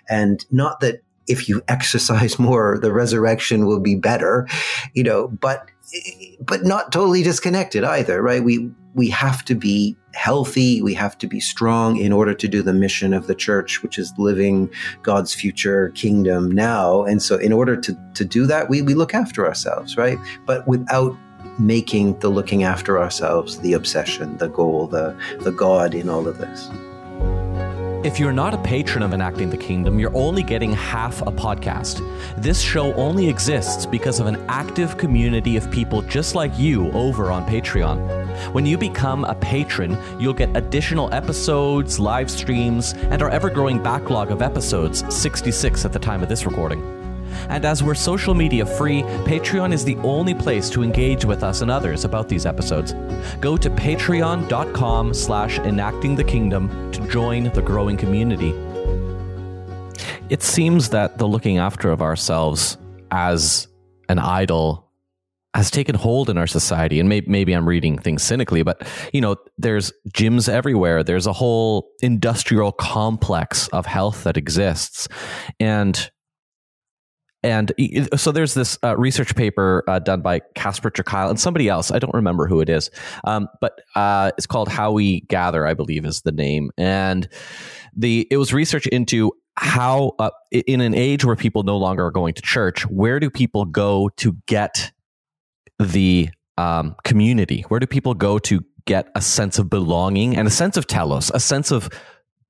and 0.09 0.45
not 0.51 0.81
that 0.81 1.03
if 1.31 1.47
you 1.50 1.61
exercise 1.67 2.38
more, 2.39 2.77
the 2.79 2.91
resurrection 2.91 3.65
will 3.65 3.79
be 3.79 3.95
better, 3.95 4.47
you 4.93 5.03
know, 5.03 5.27
but 5.27 5.69
but 6.39 6.63
not 6.63 6.91
totally 6.91 7.23
disconnected 7.23 7.83
either, 7.83 8.21
right? 8.21 8.43
We 8.43 8.69
we 8.93 9.09
have 9.09 9.45
to 9.45 9.55
be 9.55 9.95
healthy, 10.13 10.81
we 10.81 10.93
have 10.93 11.17
to 11.17 11.27
be 11.27 11.39
strong 11.39 11.97
in 11.97 12.11
order 12.11 12.33
to 12.33 12.47
do 12.47 12.61
the 12.61 12.73
mission 12.73 13.13
of 13.13 13.27
the 13.27 13.35
church, 13.35 13.81
which 13.81 13.97
is 13.97 14.13
living 14.17 14.69
God's 15.01 15.33
future 15.33 15.89
kingdom 15.89 16.51
now. 16.51 17.03
And 17.03 17.21
so 17.21 17.38
in 17.38 17.53
order 17.53 17.77
to 17.77 17.97
to 18.13 18.25
do 18.25 18.45
that, 18.47 18.69
we 18.69 18.81
we 18.81 18.93
look 18.93 19.13
after 19.13 19.45
ourselves, 19.45 19.97
right? 19.97 20.19
But 20.45 20.67
without 20.67 21.17
making 21.59 22.19
the 22.19 22.29
looking 22.29 22.63
after 22.63 23.00
ourselves 23.00 23.59
the 23.59 23.73
obsession, 23.73 24.38
the 24.38 24.50
goal, 24.50 24.88
the 24.88 25.15
the 25.39 25.51
God 25.51 25.93
in 25.93 26.09
all 26.09 26.27
of 26.27 26.38
this. 26.38 26.69
If 28.03 28.20
you're 28.20 28.34
not 28.34 28.55
a 28.55 28.58
patron 28.58 29.03
of 29.03 29.13
Enacting 29.13 29.51
the 29.51 29.58
Kingdom, 29.58 30.00
you're 30.00 30.15
only 30.17 30.41
getting 30.41 30.74
half 30.74 31.22
a 31.22 31.31
podcast. 31.31 32.01
This 32.36 32.60
show 32.60 32.96
only 32.96 33.29
exists 33.29 33.86
because 33.86 34.20
of 34.20 34.25
an 34.25 34.43
active 34.50 34.98
community 34.98 35.55
of 35.55 35.70
people 35.70 36.01
just 36.01 36.34
like 36.34 36.58
you 36.58 36.91
over 36.93 37.31
on 37.31 37.46
Patreon. 37.46 38.00
When 38.53 38.65
you 38.65 38.75
become 38.75 39.24
a 39.24 39.36
patron, 39.36 39.96
you'll 40.20 40.34
get 40.34 40.50
additional 40.58 41.13
episodes, 41.13 42.00
live 42.00 42.31
streams, 42.31 42.93
and 42.93 43.22
our 43.22 43.29
ever 43.29 43.51
growing 43.51 43.81
backlog 43.84 44.31
of 44.31 44.41
episodes 44.41 45.03
66 45.15 45.86
at 45.86 45.93
the 45.93 46.00
time 46.00 46.24
of 46.24 46.29
this 46.29 46.43
recording. 46.48 47.00
And 47.50 47.65
as 47.65 47.83
we're 47.83 47.95
social 47.95 48.33
media 48.33 48.65
free, 48.65 49.03
Patreon 49.25 49.73
is 49.73 49.83
the 49.83 49.95
only 49.97 50.33
place 50.33 50.69
to 50.71 50.83
engage 50.83 51.25
with 51.25 51.43
us 51.43 51.61
and 51.61 51.71
others 51.71 52.05
about 52.05 52.29
these 52.29 52.45
episodes. 52.45 52.93
Go 53.39 53.57
to 53.57 53.69
patreon.com 53.69 55.13
slash 55.13 55.59
enacting 55.59 56.15
the 56.15 56.23
kingdom 56.23 56.91
to 56.91 57.07
join 57.07 57.45
the 57.51 57.61
growing 57.61 57.97
community. 57.97 58.53
It 60.29 60.43
seems 60.43 60.89
that 60.89 61.17
the 61.17 61.27
looking 61.27 61.57
after 61.57 61.91
of 61.91 62.01
ourselves 62.01 62.77
as 63.11 63.67
an 64.07 64.19
idol 64.19 64.91
has 65.53 65.69
taken 65.69 65.95
hold 65.95 66.29
in 66.29 66.38
our 66.38 66.47
society 66.47 67.00
and 67.00 67.09
maybe, 67.09 67.29
maybe 67.29 67.53
i'm 67.53 67.67
reading 67.67 67.97
things 67.97 68.23
cynically 68.23 68.63
but 68.63 68.88
you 69.11 69.19
know 69.19 69.35
there's 69.57 69.91
gyms 70.13 70.47
everywhere 70.47 71.03
there's 71.03 71.27
a 71.27 71.33
whole 71.33 71.89
industrial 72.01 72.71
complex 72.71 73.67
of 73.69 73.85
health 73.85 74.23
that 74.23 74.38
exists 74.38 75.07
and 75.59 76.09
and 77.43 77.71
so 78.15 78.31
there's 78.31 78.53
this 78.53 78.77
uh, 78.83 78.95
research 78.98 79.36
paper 79.36 79.83
uh, 79.88 80.00
done 80.00 80.21
by 80.21 80.41
Casper 80.53 80.91
ter 80.91 81.03
and 81.12 81.39
somebody 81.39 81.67
else. 81.67 81.91
I 81.91 82.00
don't 82.00 82.13
remember 82.13 82.48
who 82.48 82.62
it 82.62 82.69
is, 82.69 82.91
um, 83.24 83.48
but 83.60 83.81
uh, 83.95 84.31
it's 84.38 84.45
called 84.45 84.69
"How 84.69 84.91
We 84.91 85.21
Gather," 85.21 85.65
I 85.65 85.74
believe 85.74 86.05
is 86.05 86.21
the 86.21 86.31
name. 86.31 86.71
And 86.77 87.27
the 87.95 88.27
it 88.29 88.38
was 88.38 88.53
research 88.53 88.86
into 88.88 89.31
how 89.57 90.13
uh, 90.19 90.29
in 90.51 90.81
an 90.81 90.93
age 90.93 91.25
where 91.25 91.36
people 91.36 91.63
no 91.63 91.77
longer 91.77 92.05
are 92.05 92.12
going 92.12 92.33
to 92.36 92.41
church, 92.41 92.86
where 92.88 93.19
do 93.19 93.29
people 93.29 93.65
go 93.65 94.10
to 94.17 94.38
get 94.45 94.91
the 95.79 96.29
um, 96.57 96.95
community? 97.03 97.65
Where 97.67 97.79
do 97.79 97.88
people 97.88 98.13
go 98.13 98.38
to 98.39 98.63
get 98.86 99.10
a 99.15 99.21
sense 99.21 99.60
of 99.60 99.69
belonging 99.69 100.36
and 100.38 100.48
a 100.48 100.51
sense 100.51 100.77
of 100.77 100.88
telos, 100.88 101.31
a 101.33 101.39
sense 101.39 101.71
of 101.71 101.89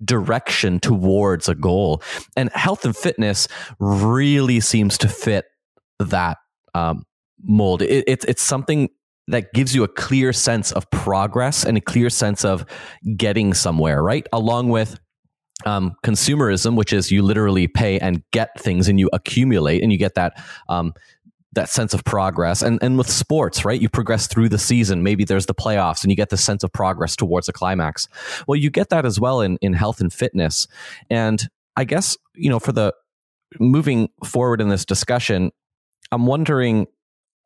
direction 0.03 0.79
towards 0.79 1.49
a 1.49 1.55
goal. 1.55 2.01
And 2.35 2.49
health 2.53 2.85
and 2.85 2.95
fitness 2.95 3.47
really 3.79 4.59
seems 4.59 4.97
to 4.99 5.07
fit 5.07 5.45
that 5.99 6.37
um, 6.73 7.03
mold. 7.43 7.81
It, 7.81 8.03
it, 8.07 8.25
it's 8.27 8.43
something 8.43 8.89
that 9.27 9.53
gives 9.53 9.75
you 9.75 9.83
a 9.83 9.87
clear 9.87 10.33
sense 10.33 10.71
of 10.71 10.89
progress 10.91 11.63
and 11.63 11.77
a 11.77 11.81
clear 11.81 12.09
sense 12.09 12.43
of 12.43 12.65
getting 13.15 13.53
somewhere, 13.53 14.03
right? 14.03 14.27
Along 14.33 14.69
with 14.69 14.99
um, 15.65 15.95
consumerism, 16.03 16.75
which 16.75 16.91
is 16.91 17.11
you 17.11 17.21
literally 17.21 17.67
pay 17.67 17.99
and 17.99 18.23
get 18.31 18.59
things 18.59 18.87
and 18.87 18.99
you 18.99 19.09
accumulate 19.13 19.83
and 19.83 19.91
you 19.91 19.97
get 19.97 20.15
that 20.15 20.33
um, 20.69 20.93
that 21.53 21.69
sense 21.69 21.93
of 21.93 22.03
progress. 22.03 22.61
And 22.61 22.79
and 22.81 22.97
with 22.97 23.09
sports 23.09 23.65
right 23.65 23.81
you 23.81 23.89
progress 23.89 24.27
through 24.27 24.49
the 24.49 24.57
season. 24.57 25.03
Maybe 25.03 25.25
there's 25.25 25.45
the 25.45 25.55
playoffs 25.55 26.03
and 26.03 26.11
you 26.11 26.15
get 26.15 26.29
the 26.29 26.37
sense 26.37 26.63
of 26.63 26.71
progress 26.71 27.15
towards 27.15 27.49
a 27.49 27.53
climax. 27.53 28.07
Well 28.47 28.55
you 28.55 28.69
get 28.69 28.89
that 28.89 29.05
as 29.05 29.19
well 29.19 29.41
in 29.41 29.57
in 29.61 29.73
health 29.73 30.01
and 30.01 30.11
fitness. 30.11 30.67
And 31.09 31.47
i 31.77 31.83
guess 31.83 32.17
you 32.35 32.49
know 32.49 32.59
for 32.59 32.71
the 32.71 32.93
moving 33.59 34.09
forward 34.25 34.61
in 34.61 34.69
this 34.69 34.85
discussion 34.85 35.51
i'm 36.11 36.25
wondering 36.25 36.85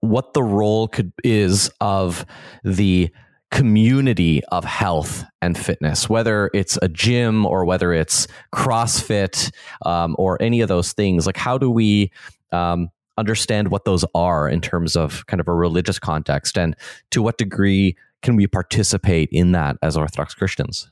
what 0.01 0.33
the 0.33 0.43
role 0.43 0.87
could 0.87 1.11
is 1.23 1.69
of 1.79 2.25
the 2.63 3.09
community 3.51 4.43
of 4.45 4.65
health 4.65 5.23
and 5.41 5.57
fitness, 5.57 6.09
whether 6.09 6.49
it's 6.53 6.77
a 6.81 6.89
gym 6.89 7.45
or 7.45 7.63
whether 7.65 7.93
it's 7.93 8.27
CrossFit 8.53 9.51
um, 9.85 10.15
or 10.19 10.41
any 10.41 10.61
of 10.61 10.67
those 10.67 10.93
things. 10.93 11.25
Like, 11.25 11.37
how 11.37 11.57
do 11.57 11.71
we 11.71 12.11
um, 12.51 12.89
understand 13.17 13.69
what 13.69 13.85
those 13.85 14.05
are 14.13 14.47
in 14.49 14.61
terms 14.61 14.95
of 14.95 15.25
kind 15.27 15.39
of 15.39 15.47
a 15.47 15.53
religious 15.53 15.99
context 15.99 16.57
and 16.57 16.75
to 17.11 17.21
what 17.21 17.37
degree 17.37 17.95
can 18.21 18.35
we 18.35 18.47
participate 18.47 19.29
in 19.31 19.51
that 19.51 19.77
as 19.81 19.95
orthodox 19.95 20.33
christians? 20.33 20.89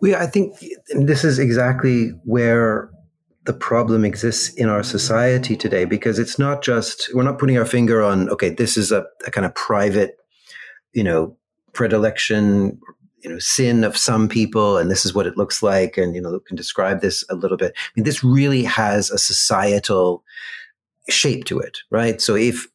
We 0.00 0.14
i 0.14 0.26
think 0.26 0.56
this 0.90 1.24
is 1.24 1.38
exactly 1.38 2.08
where 2.24 2.90
the 3.44 3.52
problem 3.52 4.04
exists 4.04 4.52
in 4.54 4.68
our 4.68 4.82
society 4.82 5.56
today 5.56 5.84
because 5.84 6.18
it's 6.18 6.38
not 6.38 6.62
just 6.62 7.10
we're 7.14 7.22
not 7.22 7.38
putting 7.38 7.56
our 7.56 7.64
finger 7.64 8.02
on 8.02 8.28
okay 8.30 8.50
this 8.50 8.76
is 8.76 8.92
a, 8.92 9.06
a 9.26 9.30
kind 9.30 9.46
of 9.46 9.54
private 9.54 10.16
you 10.92 11.04
know 11.04 11.36
predilection 11.72 12.78
you 13.26 13.30
know 13.30 13.38
sin 13.38 13.84
of 13.84 13.96
some 13.96 14.28
people 14.28 14.78
and 14.78 14.90
this 14.90 15.04
is 15.04 15.14
what 15.14 15.26
it 15.26 15.36
looks 15.36 15.62
like 15.62 15.96
and 15.96 16.14
you 16.14 16.20
know 16.20 16.38
can 16.40 16.56
describe 16.56 17.00
this 17.00 17.24
a 17.28 17.34
little 17.34 17.56
bit. 17.56 17.72
I 17.76 17.90
mean 17.96 18.04
this 18.04 18.22
really 18.22 18.62
has 18.64 19.10
a 19.10 19.18
societal 19.18 20.22
shape 21.08 21.44
to 21.46 21.58
it, 21.58 21.78
right? 21.90 22.20
So 22.20 22.34
if 22.34 22.66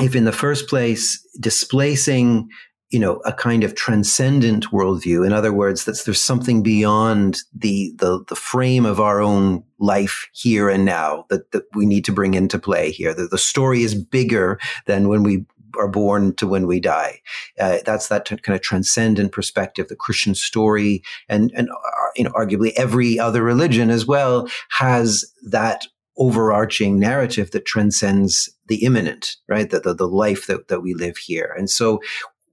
if 0.00 0.14
in 0.14 0.24
the 0.24 0.32
first 0.32 0.68
place 0.68 1.26
displacing 1.40 2.48
you 2.90 3.00
know 3.00 3.16
a 3.24 3.32
kind 3.32 3.64
of 3.64 3.74
transcendent 3.74 4.70
worldview 4.70 5.26
in 5.26 5.32
other 5.32 5.52
words 5.52 5.84
that 5.84 6.00
there's 6.04 6.22
something 6.22 6.62
beyond 6.62 7.38
the, 7.54 7.92
the 7.98 8.24
the 8.28 8.36
frame 8.36 8.86
of 8.86 9.00
our 9.00 9.20
own 9.20 9.62
life 9.78 10.28
here 10.32 10.68
and 10.68 10.84
now 10.84 11.24
that, 11.28 11.50
that 11.52 11.64
we 11.74 11.84
need 11.84 12.04
to 12.04 12.12
bring 12.12 12.34
into 12.34 12.58
play 12.58 12.90
here 12.90 13.12
the, 13.12 13.26
the 13.26 13.38
story 13.38 13.82
is 13.82 13.94
bigger 13.94 14.58
than 14.86 15.08
when 15.08 15.22
we 15.22 15.44
are 15.76 15.88
born 15.88 16.34
to 16.36 16.46
when 16.46 16.66
we 16.66 16.78
die 16.78 17.20
uh, 17.58 17.78
that's 17.84 18.08
that 18.08 18.24
t- 18.24 18.36
kind 18.36 18.54
of 18.54 18.62
transcendent 18.62 19.32
perspective 19.32 19.88
the 19.88 19.96
christian 19.96 20.34
story 20.34 21.02
and 21.28 21.50
and 21.56 21.68
uh, 21.68 22.06
you 22.14 22.22
know 22.22 22.30
arguably 22.30 22.72
every 22.76 23.18
other 23.18 23.42
religion 23.42 23.90
as 23.90 24.06
well 24.06 24.48
has 24.70 25.24
that 25.44 25.86
overarching 26.18 26.98
narrative 26.98 27.50
that 27.50 27.66
transcends 27.66 28.50
the 28.68 28.84
immanent, 28.84 29.36
right? 29.48 29.70
The, 29.70 29.80
the, 29.80 29.94
the 29.94 30.08
life 30.08 30.46
that, 30.46 30.68
that 30.68 30.80
we 30.80 30.94
live 30.94 31.16
here. 31.16 31.54
And 31.56 31.68
so 31.68 32.00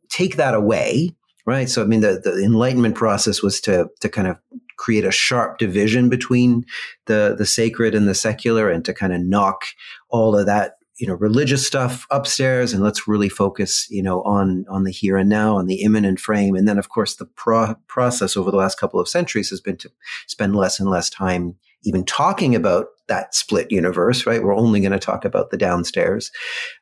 take 0.09 0.35
that 0.35 0.53
away, 0.53 1.15
right? 1.45 1.69
So 1.69 1.81
I 1.81 1.85
mean, 1.85 2.01
the 2.01 2.21
the 2.23 2.43
Enlightenment 2.43 2.95
process 2.95 3.41
was 3.41 3.59
to 3.61 3.89
to 4.01 4.09
kind 4.09 4.27
of 4.27 4.37
create 4.77 5.05
a 5.05 5.11
sharp 5.11 5.57
division 5.57 6.09
between 6.09 6.65
the 7.05 7.35
the 7.37 7.45
sacred 7.45 7.95
and 7.95 8.07
the 8.07 8.15
secular, 8.15 8.69
and 8.69 8.85
to 8.85 8.93
kind 8.93 9.13
of 9.13 9.21
knock 9.21 9.65
all 10.09 10.37
of 10.37 10.45
that 10.45 10.75
you 10.97 11.07
know 11.07 11.15
religious 11.15 11.65
stuff 11.65 12.05
upstairs 12.11 12.71
and 12.71 12.83
let's 12.83 13.07
really 13.07 13.29
focus 13.29 13.87
you 13.89 14.03
know 14.03 14.21
on 14.23 14.63
on 14.69 14.83
the 14.83 14.91
here 14.91 15.17
and 15.17 15.27
now 15.27 15.55
on 15.55 15.65
the 15.65 15.81
immanent 15.81 16.19
frame 16.19 16.55
and 16.55 16.67
then 16.67 16.77
of 16.77 16.89
course 16.89 17.15
the 17.15 17.25
pro- 17.25 17.75
process 17.87 18.37
over 18.37 18.51
the 18.51 18.57
last 18.57 18.79
couple 18.79 18.99
of 18.99 19.07
centuries 19.07 19.49
has 19.49 19.59
been 19.59 19.75
to 19.75 19.91
spend 20.27 20.55
less 20.55 20.79
and 20.79 20.89
less 20.89 21.09
time 21.09 21.55
even 21.83 22.03
talking 22.05 22.55
about 22.55 22.87
that 23.07 23.33
split 23.35 23.71
universe 23.71 24.25
right 24.25 24.43
we're 24.43 24.55
only 24.55 24.79
going 24.79 24.91
to 24.91 24.99
talk 24.99 25.25
about 25.25 25.49
the 25.49 25.57
downstairs 25.57 26.31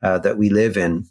uh, 0.04 0.20
that 0.20 0.38
we 0.38 0.50
live 0.50 0.78
in 0.78 1.06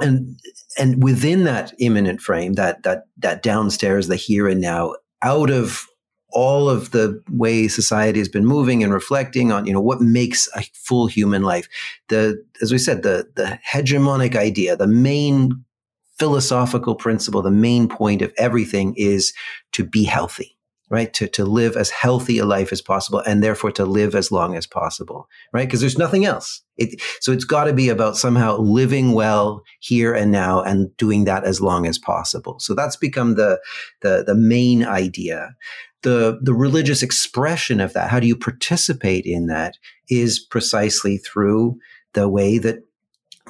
and 0.00 0.38
and 0.78 1.02
within 1.02 1.44
that 1.44 1.72
immanent 1.78 2.20
frame 2.20 2.54
that 2.54 2.82
that 2.82 3.04
that 3.16 3.42
downstairs 3.42 4.08
the 4.08 4.16
here 4.16 4.48
and 4.48 4.60
now 4.60 4.94
out 5.22 5.50
of 5.50 5.86
all 6.30 6.68
of 6.68 6.90
the 6.90 7.22
way 7.30 7.68
society 7.68 8.18
has 8.18 8.28
been 8.28 8.44
moving 8.44 8.82
and 8.82 8.92
reflecting 8.92 9.50
on, 9.50 9.66
you 9.66 9.72
know, 9.72 9.80
what 9.80 10.00
makes 10.00 10.48
a 10.54 10.62
full 10.74 11.06
human 11.06 11.42
life. 11.42 11.68
The, 12.08 12.44
as 12.60 12.70
we 12.70 12.78
said, 12.78 13.02
the, 13.02 13.28
the 13.34 13.58
hegemonic 13.70 14.36
idea, 14.36 14.76
the 14.76 14.86
main 14.86 15.64
philosophical 16.18 16.94
principle, 16.94 17.40
the 17.40 17.50
main 17.50 17.88
point 17.88 18.20
of 18.22 18.32
everything 18.36 18.94
is 18.96 19.32
to 19.72 19.84
be 19.84 20.04
healthy 20.04 20.57
right? 20.90 21.12
To, 21.14 21.28
to 21.28 21.44
live 21.44 21.76
as 21.76 21.90
healthy 21.90 22.38
a 22.38 22.44
life 22.44 22.72
as 22.72 22.80
possible 22.80 23.20
and 23.20 23.42
therefore 23.42 23.72
to 23.72 23.84
live 23.84 24.14
as 24.14 24.32
long 24.32 24.56
as 24.56 24.66
possible, 24.66 25.28
right? 25.52 25.66
Because 25.66 25.80
there's 25.80 25.98
nothing 25.98 26.24
else. 26.24 26.62
It, 26.76 27.00
so 27.20 27.32
it's 27.32 27.44
got 27.44 27.64
to 27.64 27.72
be 27.72 27.88
about 27.88 28.16
somehow 28.16 28.58
living 28.58 29.12
well 29.12 29.62
here 29.80 30.14
and 30.14 30.32
now 30.32 30.62
and 30.62 30.96
doing 30.96 31.24
that 31.24 31.44
as 31.44 31.60
long 31.60 31.86
as 31.86 31.98
possible. 31.98 32.58
So 32.60 32.74
that's 32.74 32.96
become 32.96 33.34
the, 33.34 33.60
the, 34.00 34.24
the 34.26 34.34
main 34.34 34.84
idea. 34.84 35.54
The, 36.02 36.38
the 36.40 36.54
religious 36.54 37.02
expression 37.02 37.80
of 37.80 37.92
that, 37.92 38.08
how 38.08 38.20
do 38.20 38.26
you 38.26 38.36
participate 38.36 39.26
in 39.26 39.48
that 39.48 39.74
is 40.08 40.38
precisely 40.38 41.18
through 41.18 41.76
the 42.14 42.28
way 42.28 42.58
that 42.58 42.87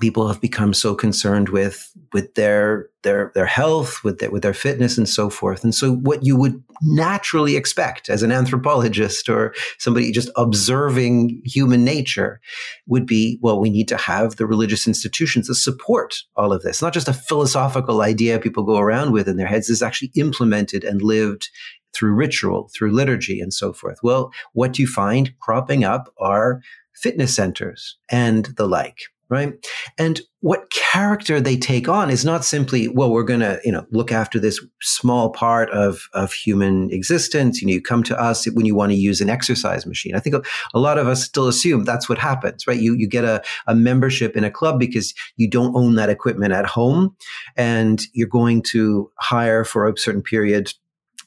people 0.01 0.29
have 0.29 0.41
become 0.41 0.73
so 0.73 0.95
concerned 0.95 1.49
with 1.49 1.93
with 2.13 2.35
their 2.35 2.89
their 3.03 3.33
their 3.35 3.47
health 3.47 4.03
with 4.05 4.19
their, 4.19 4.31
with 4.31 4.43
their 4.43 4.55
fitness 4.55 4.97
and 4.97 5.09
so 5.09 5.29
forth. 5.31 5.65
And 5.65 5.75
so 5.75 5.95
what 5.97 6.25
you 6.25 6.37
would 6.37 6.63
naturally 6.83 7.57
expect 7.57 8.09
as 8.09 8.23
an 8.23 8.33
anthropologist 8.33 9.29
or 9.29 9.55
somebody 9.79 10.11
just 10.13 10.31
observing 10.37 11.43
human 11.45 11.85
nature 11.85 12.41
would 12.87 13.07
be 13.07 13.39
well 13.43 13.61
we 13.61 13.71
need 13.71 13.89
to 13.89 13.97
have 13.97 14.37
the 14.37 14.47
religious 14.47 14.87
institutions 14.87 15.49
to 15.49 15.55
support 15.55 16.23
all 16.37 16.53
of 16.53 16.63
this. 16.63 16.81
Not 16.81 16.95
just 16.95 17.09
a 17.09 17.13
philosophical 17.13 18.03
idea 18.03 18.39
people 18.39 18.65
go 18.65 18.79
around 18.79 19.13
with 19.13 19.29
in 19.29 19.37
their 19.37 19.47
heads. 19.47 19.69
Is 19.69 19.83
actually 19.83 20.13
implemented 20.15 20.85
and 20.85 21.03
lived 21.03 21.51
through 21.95 22.15
ritual 22.15 22.71
through 22.75 22.93
liturgy 22.93 23.41
and 23.41 23.53
so 23.53 23.73
forth. 23.73 23.99
Well 24.03 24.33
what 24.53 24.79
you 24.79 24.87
find 24.87 25.39
cropping 25.41 25.85
up 25.85 26.13
are 26.19 26.61
fitness 26.95 27.35
centers 27.35 27.97
and 28.11 28.47
the 28.57 28.67
like 28.67 29.03
right? 29.31 29.53
And 29.99 30.21
what 30.41 30.71
character 30.71 31.41
they 31.41 31.57
take 31.57 31.89
on 31.89 32.11
is 32.11 32.25
not 32.25 32.45
simply 32.45 32.89
well 32.89 33.11
we're 33.11 33.25
going 33.25 33.41
to 33.41 33.61
you 33.65 33.73
know 33.73 33.85
look 33.91 34.13
after 34.13 34.39
this 34.39 34.65
small 34.81 35.31
part 35.31 35.69
of 35.71 36.09
of 36.15 36.33
human 36.33 36.91
existence. 36.93 37.61
You 37.61 37.67
know 37.67 37.75
you 37.75 37.83
come 37.83 38.03
to 38.05 38.21
us 38.21 38.47
when 38.53 38.67
you 38.67 38.75
want 38.75 38.93
to 38.93 38.99
use 38.99 39.21
an 39.21 39.31
exercise 39.31 39.87
machine. 39.87 40.15
I 40.15 40.21
think 40.21 40.37
a 40.75 40.79
lot 40.79 40.99
of 40.99 41.09
us 41.09 41.25
still 41.25 41.49
assume 41.49 41.85
that's 41.85 42.09
what 42.09 42.19
happens 42.19 42.67
right? 42.67 42.81
You 42.81 42.95
you 42.95 43.09
get 43.09 43.25
a, 43.25 43.43
a 43.67 43.75
membership 43.75 44.37
in 44.37 44.45
a 44.45 44.51
club 44.51 44.79
because 44.79 45.15
you 45.37 45.49
don't 45.49 45.77
own 45.77 45.97
that 45.97 46.11
equipment 46.11 46.53
at 46.53 46.67
home 46.67 47.17
and 47.57 48.01
you're 48.13 48.29
going 48.29 48.63
to 48.63 49.11
hire 49.19 49.65
for 49.65 49.89
a 49.89 49.97
certain 49.97 50.23
period 50.23 50.73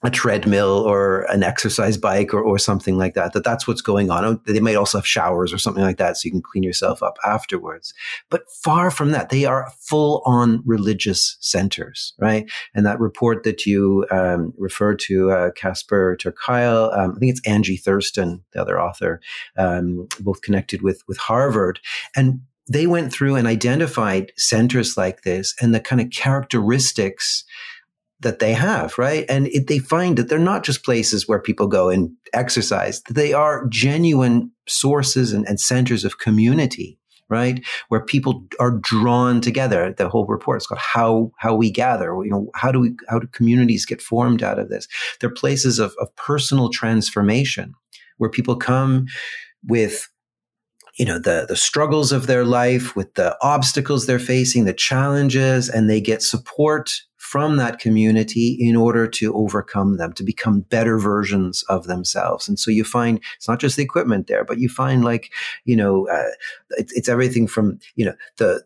a 0.04 0.10
treadmill 0.10 0.80
or 0.80 1.22
an 1.32 1.44
exercise 1.44 1.96
bike 1.96 2.34
or, 2.34 2.42
or 2.42 2.58
something 2.58 2.98
like 2.98 3.14
that, 3.14 3.34
that 3.34 3.44
that's 3.44 3.68
what's 3.68 3.82
going 3.82 4.10
on. 4.10 4.42
They 4.48 4.60
might 4.60 4.76
also 4.76 4.98
have 4.98 5.06
showers 5.06 5.54
or 5.54 5.60
something 5.60 5.84
like 5.84 5.98
that 5.98 6.18
so 6.18 6.26
you 6.26 6.32
can 6.32 6.42
clean 6.42 6.64
yourself 6.64 7.04
up 7.04 7.18
afterwards. 7.24 7.94
But 8.30 8.50
far 8.50 8.90
from 8.90 9.12
that, 9.12 9.30
they 9.30 9.46
are 9.46 9.72
full 9.80 10.24
on 10.26 10.64
religious 10.66 11.38
centers, 11.40 12.14
right? 12.18 12.50
And 12.74 12.86
that 12.86 13.00
report 13.00 13.44
that 13.44 13.66
you 13.66 14.08
um, 14.10 14.54
referred 14.58 15.00
to, 15.02 15.32
uh, 15.32 15.52
Casper 15.52 16.18
ter 16.20 16.32
Kuile, 16.32 16.98
um, 16.98 17.14
I 17.16 17.20
think 17.20 17.32
it's 17.32 17.48
Angie 17.48 17.78
Thurston, 17.78 18.44
the 18.54 18.62
other 18.62 18.82
author, 18.82 19.22
um, 19.56 20.08
both 20.20 20.42
connected 20.42 20.82
with, 20.82 21.04
with 21.08 21.18
Harvard. 21.18 21.80
And 22.16 22.42
they 22.68 22.88
went 22.88 23.14
through 23.14 23.36
and 23.36 23.48
identified 23.48 24.32
centers 24.38 24.98
like 24.98 25.22
this 25.24 25.54
and 25.62 25.76
the 25.76 25.80
kind 25.80 26.02
of 26.02 26.10
characteristics 26.10 27.44
that 28.22 28.40
they 28.40 28.54
have, 28.54 28.98
right? 28.98 29.26
And 29.28 29.48
it, 29.48 29.68
they 29.68 29.80
find 29.80 30.18
that 30.18 30.30
they're 30.30 30.40
not 30.40 30.64
just 30.64 30.86
places 30.86 31.28
where 31.28 31.40
people 31.40 31.68
go 31.68 31.90
and 31.90 32.12
exercise. 32.34 33.02
They 33.10 33.34
are 33.34 33.68
genuine 33.68 34.52
sources 34.68 35.34
and, 35.34 35.48
and 35.48 35.60
centers 35.60 36.06
of 36.06 36.20
community, 36.20 37.00
right? 37.30 37.66
Where 37.90 38.06
people 38.06 38.46
are 38.60 38.72
drawn 38.72 39.42
together. 39.42 39.94
The 39.98 40.10
whole 40.10 40.26
report 40.28 40.62
is 40.62 40.68
called 40.68 40.80
"How 40.82 41.32
How 41.38 41.56
We 41.56 41.72
Gather." 41.72 42.14
You 42.24 42.30
know, 42.30 42.50
how 42.56 42.72
do 42.72 42.80
we 42.80 42.96
how 43.10 43.20
do 43.20 43.28
communities 43.28 43.86
get 43.86 44.02
formed 44.02 44.44
out 44.44 44.60
of 44.60 44.70
this? 44.70 44.88
They're 45.20 45.30
places 45.30 45.80
of, 45.80 45.94
of 46.00 46.16
personal 46.16 46.70
transformation 46.70 47.74
where 48.18 48.30
people 48.30 48.56
come 48.56 49.08
with 49.64 50.08
you 50.98 51.06
know 51.06 51.18
the 51.18 51.46
the 51.48 51.56
struggles 51.56 52.12
of 52.12 52.28
their 52.28 52.46
life 52.46 52.96
with 52.96 53.14
the 53.16 53.36
obstacles 53.42 54.06
they're 54.06 54.20
facing 54.20 54.66
the 54.66 54.74
challenges 54.74 55.70
and 55.70 55.90
they 55.90 56.02
get 56.02 56.22
support 56.22 56.92
from 57.32 57.56
that 57.56 57.80
community 57.80 58.58
in 58.60 58.76
order 58.76 59.08
to 59.08 59.34
overcome 59.34 59.96
them, 59.96 60.12
to 60.12 60.22
become 60.22 60.60
better 60.60 61.00
versions 61.00 61.64
of 61.70 61.88
themselves. 61.88 62.50
And 62.50 62.60
so 62.60 62.70
you 62.70 62.84
find 62.84 63.22
it's 63.38 63.48
not 63.48 63.62
just 63.62 63.78
the 63.78 63.84
equipment 63.84 64.28
there, 64.28 64.44
but 64.44 64.60
you 64.60 64.68
find 64.68 65.06
like, 65.06 65.32
you 65.64 65.78
know, 65.78 66.10
uh, 66.10 66.32
it, 66.72 66.92
it's 66.94 67.08
everything 67.08 67.48
from, 67.48 67.80
you 67.96 68.04
know, 68.04 68.16
the, 68.36 68.62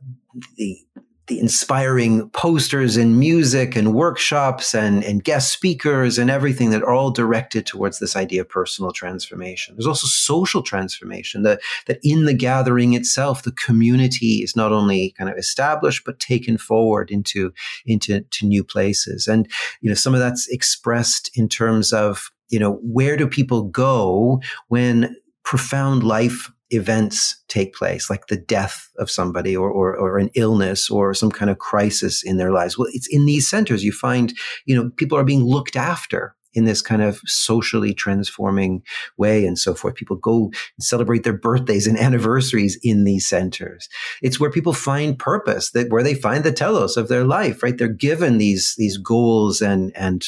the, 0.57 0.79
the 1.27 1.39
inspiring 1.39 2.29
posters 2.29 2.97
and 2.97 3.19
music 3.19 3.75
and 3.75 3.93
workshops 3.93 4.75
and, 4.75 5.03
and 5.03 5.23
guest 5.23 5.51
speakers 5.51 6.17
and 6.17 6.29
everything 6.29 6.69
that 6.69 6.83
are 6.83 6.93
all 6.93 7.09
directed 7.09 7.65
towards 7.65 7.99
this 7.99 8.15
idea 8.15 8.41
of 8.41 8.49
personal 8.49 8.91
transformation. 8.91 9.75
There's 9.75 9.87
also 9.87 10.07
social 10.07 10.61
transformation 10.61 11.43
that, 11.43 11.61
that 11.87 11.99
in 12.03 12.25
the 12.25 12.33
gathering 12.33 12.93
itself, 12.93 13.43
the 13.43 13.51
community 13.51 14.43
is 14.43 14.55
not 14.55 14.71
only 14.71 15.15
kind 15.17 15.29
of 15.29 15.37
established, 15.37 16.03
but 16.05 16.19
taken 16.19 16.57
forward 16.57 17.09
into, 17.09 17.51
into 17.85 18.21
to 18.21 18.45
new 18.45 18.63
places. 18.63 19.27
And, 19.27 19.49
you 19.81 19.89
know, 19.89 19.95
some 19.95 20.13
of 20.13 20.19
that's 20.19 20.47
expressed 20.49 21.31
in 21.33 21.49
terms 21.49 21.91
of, 21.91 22.29
you 22.49 22.59
know, 22.59 22.73
where 22.83 23.17
do 23.17 23.27
people 23.27 23.63
go 23.63 24.41
when 24.67 25.15
profound 25.43 26.03
life 26.03 26.51
events 26.69 27.43
take 27.47 27.73
place, 27.73 28.09
like 28.09 28.27
the 28.27 28.37
death 28.37 28.89
of 28.97 29.09
somebody 29.09 29.55
or, 29.55 29.69
or, 29.69 29.95
or, 29.95 30.17
an 30.17 30.29
illness 30.33 30.89
or 30.89 31.13
some 31.13 31.31
kind 31.31 31.51
of 31.51 31.59
crisis 31.59 32.23
in 32.23 32.37
their 32.37 32.51
lives. 32.51 32.77
Well, 32.77 32.87
it's 32.91 33.07
in 33.07 33.25
these 33.25 33.47
centers 33.47 33.83
you 33.83 33.91
find, 33.91 34.33
you 34.65 34.75
know, 34.75 34.89
people 34.97 35.17
are 35.17 35.23
being 35.23 35.43
looked 35.43 35.75
after 35.75 36.35
in 36.55 36.65
this 36.65 36.81
kind 36.81 37.01
of 37.01 37.19
socially 37.25 37.93
transforming 37.93 38.81
way 39.17 39.45
and 39.45 39.59
so 39.59 39.75
forth. 39.75 39.95
People 39.95 40.15
go 40.15 40.45
and 40.45 40.83
celebrate 40.83 41.23
their 41.23 41.37
birthdays 41.37 41.85
and 41.85 41.99
anniversaries 41.99 42.79
in 42.81 43.03
these 43.03 43.27
centers. 43.27 43.87
It's 44.21 44.39
where 44.39 44.49
people 44.49 44.73
find 44.73 45.19
purpose, 45.19 45.71
that 45.71 45.91
where 45.91 46.03
they 46.03 46.15
find 46.15 46.43
the 46.43 46.51
telos 46.51 46.97
of 46.97 47.09
their 47.09 47.25
life, 47.25 47.61
right? 47.61 47.77
They're 47.77 47.87
given 47.89 48.37
these, 48.37 48.73
these 48.77 48.97
goals 48.97 49.61
and, 49.61 49.91
and 49.95 50.25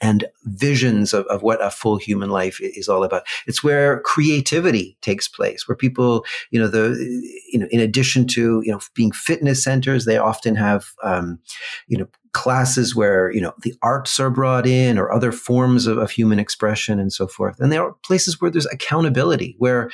and 0.00 0.24
visions 0.44 1.12
of, 1.12 1.26
of 1.26 1.42
what 1.42 1.64
a 1.64 1.70
full 1.70 1.96
human 1.96 2.30
life 2.30 2.60
is 2.60 2.88
all 2.88 3.04
about. 3.04 3.22
It's 3.46 3.62
where 3.62 4.00
creativity 4.00 4.96
takes 5.00 5.28
place, 5.28 5.68
where 5.68 5.76
people, 5.76 6.24
you 6.50 6.60
know, 6.60 6.68
the, 6.68 6.94
you 7.50 7.58
know, 7.58 7.66
in 7.70 7.80
addition 7.80 8.26
to, 8.28 8.62
you 8.64 8.72
know, 8.72 8.80
being 8.94 9.12
fitness 9.12 9.62
centers, 9.62 10.04
they 10.04 10.18
often 10.18 10.54
have, 10.56 10.86
um, 11.02 11.38
you 11.86 11.98
know, 11.98 12.06
classes 12.32 12.96
where 12.96 13.30
you 13.32 13.40
know 13.40 13.54
the 13.62 13.72
arts 13.80 14.18
are 14.18 14.28
brought 14.28 14.66
in 14.66 14.98
or 14.98 15.12
other 15.12 15.30
forms 15.30 15.86
of, 15.86 15.98
of, 15.98 16.10
human 16.10 16.40
expression 16.40 16.98
and 16.98 17.12
so 17.12 17.28
forth 17.28 17.60
and 17.60 17.70
there 17.70 17.82
are 17.82 17.94
places 18.04 18.40
where 18.40 18.50
there's 18.50 18.66
accountability 18.66 19.54
where 19.58 19.88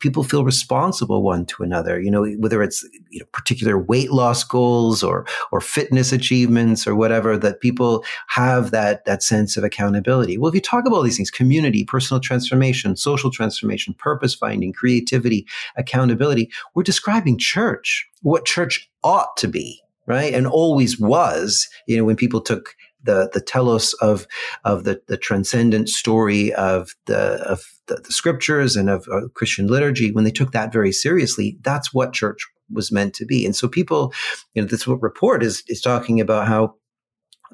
people 0.00 0.24
feel 0.24 0.44
responsible 0.44 1.22
one 1.22 1.44
to 1.46 1.62
another 1.62 2.00
you 2.00 2.10
know 2.10 2.26
whether 2.38 2.62
it's 2.62 2.86
you 3.10 3.20
know 3.20 3.26
particular 3.32 3.78
weight 3.78 4.10
loss 4.10 4.44
goals 4.44 5.02
or 5.02 5.26
or 5.52 5.60
fitness 5.60 6.12
achievements 6.12 6.86
or 6.86 6.94
whatever 6.94 7.36
that 7.36 7.60
people 7.60 8.04
have 8.28 8.70
that 8.70 9.04
that 9.04 9.22
sense 9.22 9.56
of 9.56 9.64
accountability. 9.64 10.38
Well 10.38 10.48
if 10.48 10.54
you 10.54 10.60
talk 10.60 10.86
about 10.86 10.96
all 10.96 11.02
these 11.02 11.16
things 11.16 11.30
community 11.30 11.84
personal 11.84 12.20
transformation 12.20 12.96
social 12.96 13.30
transformation 13.30 13.94
purpose 13.94 14.34
finding 14.34 14.72
creativity 14.72 15.46
accountability 15.76 16.50
we're 16.74 16.82
describing 16.82 17.38
church 17.38 18.08
what 18.22 18.44
church 18.44 18.90
ought 19.04 19.36
to 19.36 19.48
be 19.48 19.80
right? 20.08 20.32
And 20.34 20.46
always 20.46 20.98
was 20.98 21.68
you 21.86 21.96
know 21.96 22.04
when 22.04 22.16
people 22.16 22.40
took 22.40 22.74
the 23.08 23.30
the 23.32 23.40
telos 23.40 23.94
of 23.94 24.26
of 24.64 24.84
the 24.84 25.00
the 25.08 25.16
transcendent 25.16 25.88
story 25.88 26.52
of 26.52 26.90
the 27.06 27.42
of 27.50 27.64
the, 27.86 27.96
the 27.96 28.12
scriptures 28.12 28.76
and 28.76 28.90
of 28.90 29.08
Christian 29.34 29.66
liturgy, 29.66 30.12
when 30.12 30.24
they 30.24 30.30
took 30.30 30.52
that 30.52 30.72
very 30.72 30.92
seriously, 30.92 31.58
that's 31.62 31.92
what 31.94 32.12
church 32.12 32.46
was 32.70 32.92
meant 32.92 33.14
to 33.14 33.24
be. 33.24 33.46
And 33.46 33.56
so 33.56 33.66
people, 33.66 34.12
you 34.52 34.60
know, 34.60 34.68
this 34.68 34.86
report 34.86 35.42
is 35.42 35.62
is 35.68 35.80
talking 35.80 36.20
about 36.20 36.46
how 36.46 36.74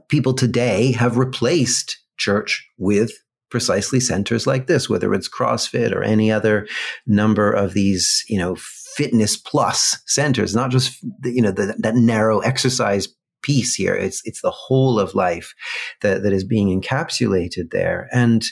people 0.09 0.35
today 0.35 0.93
have 0.93 1.17
replaced 1.17 1.99
church 2.17 2.69
with 2.77 3.13
precisely 3.49 4.01
centers 4.01 4.49
like 4.49 4.67
this, 4.67 4.91
whether 4.91 5.15
it's 5.15 5.29
CrossFit 5.29 5.93
or 5.93 6.03
any 6.03 6.33
other 6.33 6.67
number 7.07 7.53
of 7.53 7.75
these, 7.75 8.25
you 8.29 8.39
know, 8.39 8.57
fitness 8.97 9.37
plus 9.37 10.03
centers, 10.07 10.55
not 10.55 10.73
just, 10.73 11.01
you 11.23 11.41
know, 11.41 11.53
the, 11.53 11.77
that 11.79 11.95
narrow 11.95 12.41
exercise 12.41 13.07
piece 13.45 13.75
here. 13.75 13.95
It's, 13.95 14.23
it's 14.25 14.43
the 14.43 14.51
whole 14.51 14.99
of 14.99 15.15
life 15.15 15.55
that, 16.01 16.23
that 16.23 16.33
is 16.33 16.45
being 16.45 16.81
encapsulated 16.81 17.71
there. 17.71 18.09
And, 18.13 18.43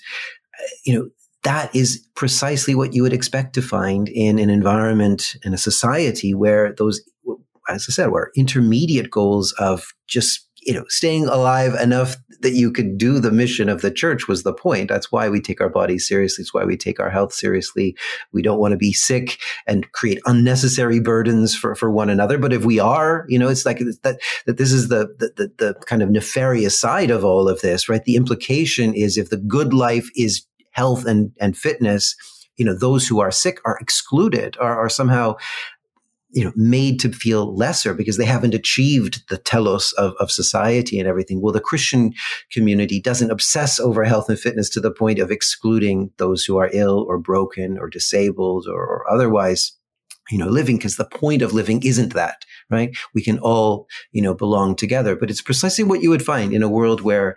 uh, 0.58 0.68
you 0.84 0.94
know, 0.94 1.08
that 1.44 1.74
is 1.74 2.06
precisely 2.14 2.74
what 2.74 2.94
you 2.94 3.02
would 3.02 3.12
expect 3.12 3.54
to 3.54 3.62
find 3.62 4.08
in 4.08 4.38
an 4.38 4.50
environment 4.50 5.34
in 5.42 5.52
a 5.52 5.58
society 5.58 6.34
where 6.34 6.72
those, 6.78 7.02
as 7.68 7.86
I 7.88 7.92
said, 7.92 8.10
were 8.10 8.30
intermediate 8.36 9.10
goals 9.10 9.52
of 9.58 9.92
just 10.06 10.48
you 10.64 10.72
know, 10.72 10.84
staying 10.88 11.26
alive 11.26 11.74
enough 11.74 12.16
that 12.40 12.52
you 12.52 12.72
could 12.72 12.98
do 12.98 13.18
the 13.18 13.30
mission 13.30 13.68
of 13.68 13.82
the 13.82 13.90
church 13.90 14.28
was 14.28 14.42
the 14.42 14.52
point. 14.52 14.88
That's 14.88 15.10
why 15.10 15.28
we 15.28 15.40
take 15.40 15.60
our 15.60 15.68
bodies 15.68 16.06
seriously. 16.06 16.42
It's 16.42 16.54
why 16.54 16.64
we 16.64 16.76
take 16.76 17.00
our 17.00 17.10
health 17.10 17.32
seriously. 17.32 17.96
We 18.32 18.42
don't 18.42 18.58
want 18.58 18.72
to 18.72 18.78
be 18.78 18.92
sick 18.92 19.38
and 19.66 19.90
create 19.92 20.20
unnecessary 20.26 21.00
burdens 21.00 21.54
for, 21.54 21.74
for 21.74 21.90
one 21.90 22.10
another. 22.10 22.38
But 22.38 22.52
if 22.52 22.64
we 22.64 22.78
are, 22.78 23.24
you 23.28 23.38
know, 23.38 23.48
it's 23.48 23.66
like 23.66 23.78
that, 23.78 24.20
that 24.46 24.56
this 24.56 24.72
is 24.72 24.88
the, 24.88 25.14
the, 25.18 25.32
the, 25.36 25.52
the 25.58 25.74
kind 25.86 26.02
of 26.02 26.10
nefarious 26.10 26.78
side 26.78 27.10
of 27.10 27.24
all 27.24 27.48
of 27.48 27.60
this, 27.60 27.88
right? 27.88 28.04
The 28.04 28.16
implication 28.16 28.94
is 28.94 29.16
if 29.16 29.30
the 29.30 29.36
good 29.36 29.72
life 29.72 30.08
is 30.16 30.46
health 30.70 31.04
and, 31.04 31.32
and 31.40 31.56
fitness, 31.56 32.16
you 32.56 32.64
know, 32.64 32.74
those 32.74 33.06
who 33.06 33.20
are 33.20 33.30
sick 33.30 33.58
are 33.64 33.78
excluded, 33.80 34.56
are, 34.60 34.78
are 34.78 34.88
somehow 34.88 35.36
you 36.32 36.44
know, 36.44 36.52
made 36.56 36.98
to 37.00 37.12
feel 37.12 37.54
lesser 37.54 37.94
because 37.94 38.16
they 38.16 38.24
haven't 38.24 38.54
achieved 38.54 39.22
the 39.28 39.36
telos 39.36 39.92
of, 39.92 40.14
of 40.18 40.30
society 40.30 40.98
and 40.98 41.06
everything. 41.06 41.40
Well, 41.40 41.52
the 41.52 41.60
Christian 41.60 42.14
community 42.50 43.00
doesn't 43.00 43.30
obsess 43.30 43.78
over 43.78 44.04
health 44.04 44.28
and 44.28 44.38
fitness 44.38 44.70
to 44.70 44.80
the 44.80 44.90
point 44.90 45.18
of 45.18 45.30
excluding 45.30 46.10
those 46.16 46.44
who 46.44 46.56
are 46.56 46.70
ill 46.72 47.04
or 47.06 47.18
broken 47.18 47.78
or 47.78 47.88
disabled 47.88 48.66
or, 48.66 48.80
or 48.80 49.10
otherwise 49.10 49.72
you 50.30 50.38
know, 50.38 50.46
living 50.46 50.76
because 50.76 50.96
the 50.96 51.04
point 51.04 51.42
of 51.42 51.52
living 51.52 51.82
isn't 51.82 52.14
that, 52.14 52.44
right? 52.70 52.96
We 53.12 53.22
can 53.22 53.38
all, 53.40 53.86
you 54.12 54.22
know, 54.22 54.34
belong 54.34 54.76
together, 54.76 55.16
but 55.16 55.30
it's 55.30 55.42
precisely 55.42 55.84
what 55.84 56.00
you 56.00 56.10
would 56.10 56.24
find 56.24 56.54
in 56.54 56.62
a 56.62 56.68
world 56.68 57.00
where 57.00 57.36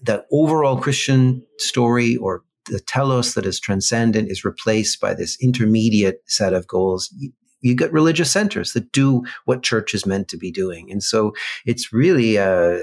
the 0.00 0.24
overall 0.32 0.78
Christian 0.78 1.44
story 1.58 2.16
or 2.16 2.44
the 2.66 2.80
telos 2.80 3.34
that 3.34 3.46
is 3.46 3.58
transcendent 3.58 4.30
is 4.30 4.44
replaced 4.44 5.00
by 5.00 5.12
this 5.12 5.36
intermediate 5.42 6.22
set 6.26 6.54
of 6.54 6.66
goals 6.66 7.12
you 7.60 7.74
get 7.74 7.92
religious 7.92 8.30
centers 8.30 8.72
that 8.72 8.92
do 8.92 9.22
what 9.44 9.62
church 9.62 9.94
is 9.94 10.06
meant 10.06 10.28
to 10.28 10.36
be 10.36 10.50
doing. 10.50 10.90
And 10.90 11.02
so 11.02 11.32
it's 11.66 11.92
really, 11.92 12.38
uh, 12.38 12.78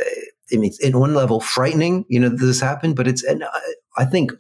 I 0.52 0.58
mean, 0.58 0.72
in 0.82 1.00
one 1.00 1.13
level, 1.13 1.40
frightening, 1.40 2.06
you 2.08 2.20
know, 2.20 2.30
this 2.30 2.62
happened, 2.62 2.96
but 2.96 3.08
it's, 3.08 3.24
and 3.24 3.44
I 3.98 4.06
think 4.06 4.32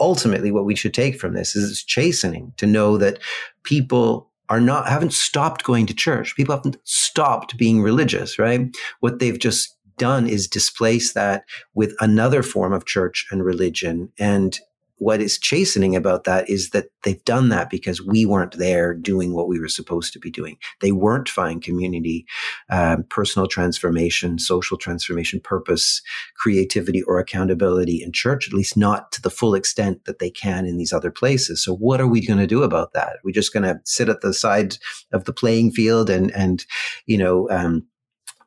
ultimately 0.00 0.50
what 0.50 0.64
we 0.64 0.74
should 0.74 0.94
take 0.94 1.18
from 1.20 1.34
this 1.34 1.54
is 1.54 1.70
it's 1.70 1.84
chastening 1.84 2.52
to 2.56 2.66
know 2.66 2.96
that 2.96 3.18
people 3.64 4.30
are 4.48 4.60
not, 4.60 4.88
haven't 4.88 5.12
stopped 5.12 5.64
going 5.64 5.86
to 5.86 5.94
church. 5.94 6.36
People 6.36 6.56
haven't 6.56 6.76
stopped 6.84 7.56
being 7.56 7.82
religious, 7.82 8.38
right? 8.38 8.74
What 9.00 9.18
they've 9.18 9.38
just 9.38 9.76
done 9.98 10.28
is 10.28 10.48
displace 10.48 11.12
that 11.12 11.44
with 11.74 11.94
another 12.00 12.42
form 12.42 12.72
of 12.72 12.86
church 12.86 13.26
and 13.30 13.44
religion. 13.44 14.10
And 14.18 14.58
what 15.02 15.20
is 15.20 15.36
chastening 15.36 15.96
about 15.96 16.22
that 16.22 16.48
is 16.48 16.70
that 16.70 16.86
they've 17.02 17.24
done 17.24 17.48
that 17.48 17.68
because 17.68 18.00
we 18.00 18.24
weren't 18.24 18.56
there 18.56 18.94
doing 18.94 19.34
what 19.34 19.48
we 19.48 19.58
were 19.58 19.66
supposed 19.66 20.12
to 20.12 20.20
be 20.20 20.30
doing. 20.30 20.56
They 20.80 20.92
weren't 20.92 21.28
finding 21.28 21.60
community, 21.60 22.24
um, 22.70 23.02
personal 23.10 23.48
transformation, 23.48 24.38
social 24.38 24.78
transformation, 24.78 25.40
purpose, 25.40 26.00
creativity, 26.36 27.02
or 27.02 27.18
accountability 27.18 28.00
in 28.00 28.12
church, 28.12 28.46
at 28.46 28.54
least 28.54 28.76
not 28.76 29.10
to 29.10 29.20
the 29.20 29.30
full 29.30 29.56
extent 29.56 30.04
that 30.04 30.20
they 30.20 30.30
can 30.30 30.66
in 30.66 30.76
these 30.76 30.92
other 30.92 31.10
places. 31.10 31.64
So 31.64 31.74
what 31.74 32.00
are 32.00 32.06
we 32.06 32.24
going 32.24 32.38
to 32.38 32.46
do 32.46 32.62
about 32.62 32.92
that? 32.92 33.16
We're 33.24 33.32
just 33.32 33.52
going 33.52 33.64
to 33.64 33.80
sit 33.84 34.08
at 34.08 34.20
the 34.20 34.32
side 34.32 34.76
of 35.12 35.24
the 35.24 35.32
playing 35.32 35.72
field 35.72 36.10
and, 36.10 36.30
and, 36.30 36.64
you 37.06 37.18
know, 37.18 37.50
um, 37.50 37.88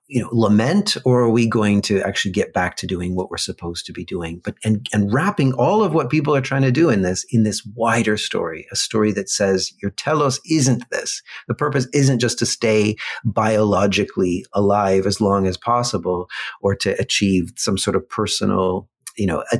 you 0.07 0.21
know 0.21 0.29
lament 0.31 0.97
or 1.05 1.21
are 1.21 1.29
we 1.29 1.47
going 1.47 1.81
to 1.81 2.01
actually 2.01 2.31
get 2.31 2.53
back 2.53 2.75
to 2.77 2.87
doing 2.87 3.15
what 3.15 3.29
we're 3.29 3.37
supposed 3.37 3.85
to 3.85 3.93
be 3.93 4.05
doing? 4.05 4.41
But 4.43 4.55
and 4.63 4.87
and 4.93 5.11
wrapping 5.11 5.53
all 5.53 5.83
of 5.83 5.93
what 5.93 6.09
people 6.09 6.35
are 6.35 6.41
trying 6.41 6.61
to 6.63 6.71
do 6.71 6.89
in 6.89 7.01
this 7.01 7.25
in 7.31 7.43
this 7.43 7.65
wider 7.75 8.17
story 8.17 8.67
a 8.71 8.75
story 8.75 9.11
that 9.13 9.29
says 9.29 9.73
your 9.81 9.91
telos 9.91 10.39
isn't 10.49 10.89
this. 10.91 11.21
The 11.47 11.55
purpose 11.55 11.87
isn't 11.93 12.19
just 12.19 12.39
to 12.39 12.45
stay 12.45 12.95
biologically 13.23 14.45
alive 14.53 15.05
as 15.05 15.21
long 15.21 15.47
as 15.47 15.57
possible 15.57 16.27
or 16.61 16.75
to 16.75 16.99
achieve 16.99 17.51
some 17.55 17.77
sort 17.77 17.95
of 17.95 18.07
personal 18.07 18.89
you 19.17 19.25
know 19.25 19.43
uh, 19.51 19.57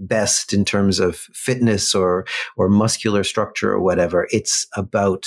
best 0.00 0.52
in 0.52 0.64
terms 0.64 0.98
of 0.98 1.16
fitness 1.16 1.94
or 1.94 2.26
or 2.56 2.68
muscular 2.68 3.24
structure 3.24 3.72
or 3.72 3.80
whatever. 3.80 4.26
It's 4.30 4.66
about 4.74 5.26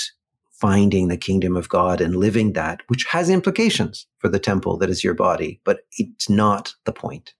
finding 0.62 1.08
the 1.08 1.16
kingdom 1.16 1.56
of 1.56 1.68
God 1.68 2.00
and 2.00 2.14
living 2.14 2.52
that, 2.52 2.82
which 2.86 3.04
has 3.10 3.28
implications 3.28 4.06
for 4.18 4.28
the 4.28 4.38
temple 4.38 4.76
that 4.78 4.88
is 4.88 5.02
your 5.02 5.12
body, 5.12 5.60
but 5.64 5.80
it's 5.98 6.30
not 6.30 6.72
the 6.84 6.92
point. 6.92 7.34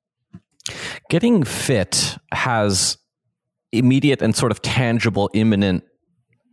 Getting 1.08 1.44
fit 1.44 2.16
has 2.32 2.98
immediate 3.70 4.22
and 4.22 4.34
sort 4.34 4.50
of 4.50 4.60
tangible, 4.60 5.30
imminent 5.34 5.84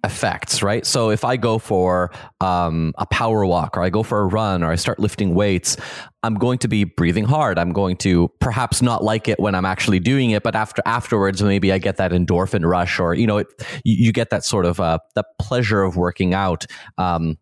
effects, 0.03 0.63
right? 0.63 0.85
So 0.85 1.09
if 1.09 1.25
I 1.25 1.35
go 1.37 1.59
for 1.59 2.11
um, 2.39 2.93
a 2.97 3.05
power 3.05 3.45
walk 3.45 3.77
or 3.77 3.83
I 3.83 3.89
go 3.89 4.03
for 4.03 4.21
a 4.21 4.25
run 4.25 4.63
or 4.63 4.71
I 4.71 4.75
start 4.75 4.99
lifting 4.99 5.35
weights, 5.35 5.77
I'm 6.23 6.35
going 6.35 6.57
to 6.59 6.67
be 6.67 6.83
breathing 6.83 7.25
hard. 7.25 7.59
I'm 7.59 7.73
going 7.73 7.97
to 7.97 8.29
perhaps 8.39 8.81
not 8.81 9.03
like 9.03 9.27
it 9.27 9.39
when 9.39 9.55
I'm 9.55 9.65
actually 9.65 9.99
doing 9.99 10.31
it, 10.31 10.43
but 10.43 10.55
after 10.55 10.81
afterwards, 10.85 11.41
maybe 11.41 11.71
I 11.71 11.77
get 11.77 11.97
that 11.97 12.11
endorphin 12.11 12.65
rush 12.65 12.99
or, 12.99 13.13
you 13.13 13.27
know, 13.27 13.39
it, 13.39 13.47
you, 13.83 14.05
you, 14.05 14.11
get 14.11 14.29
that 14.29 14.43
sort 14.43 14.65
of 14.65 14.79
uh, 14.79 14.99
the 15.15 15.23
pleasure 15.39 15.81
of 15.81 15.97
working 15.97 16.33
out. 16.33 16.65
Um, 16.97 17.37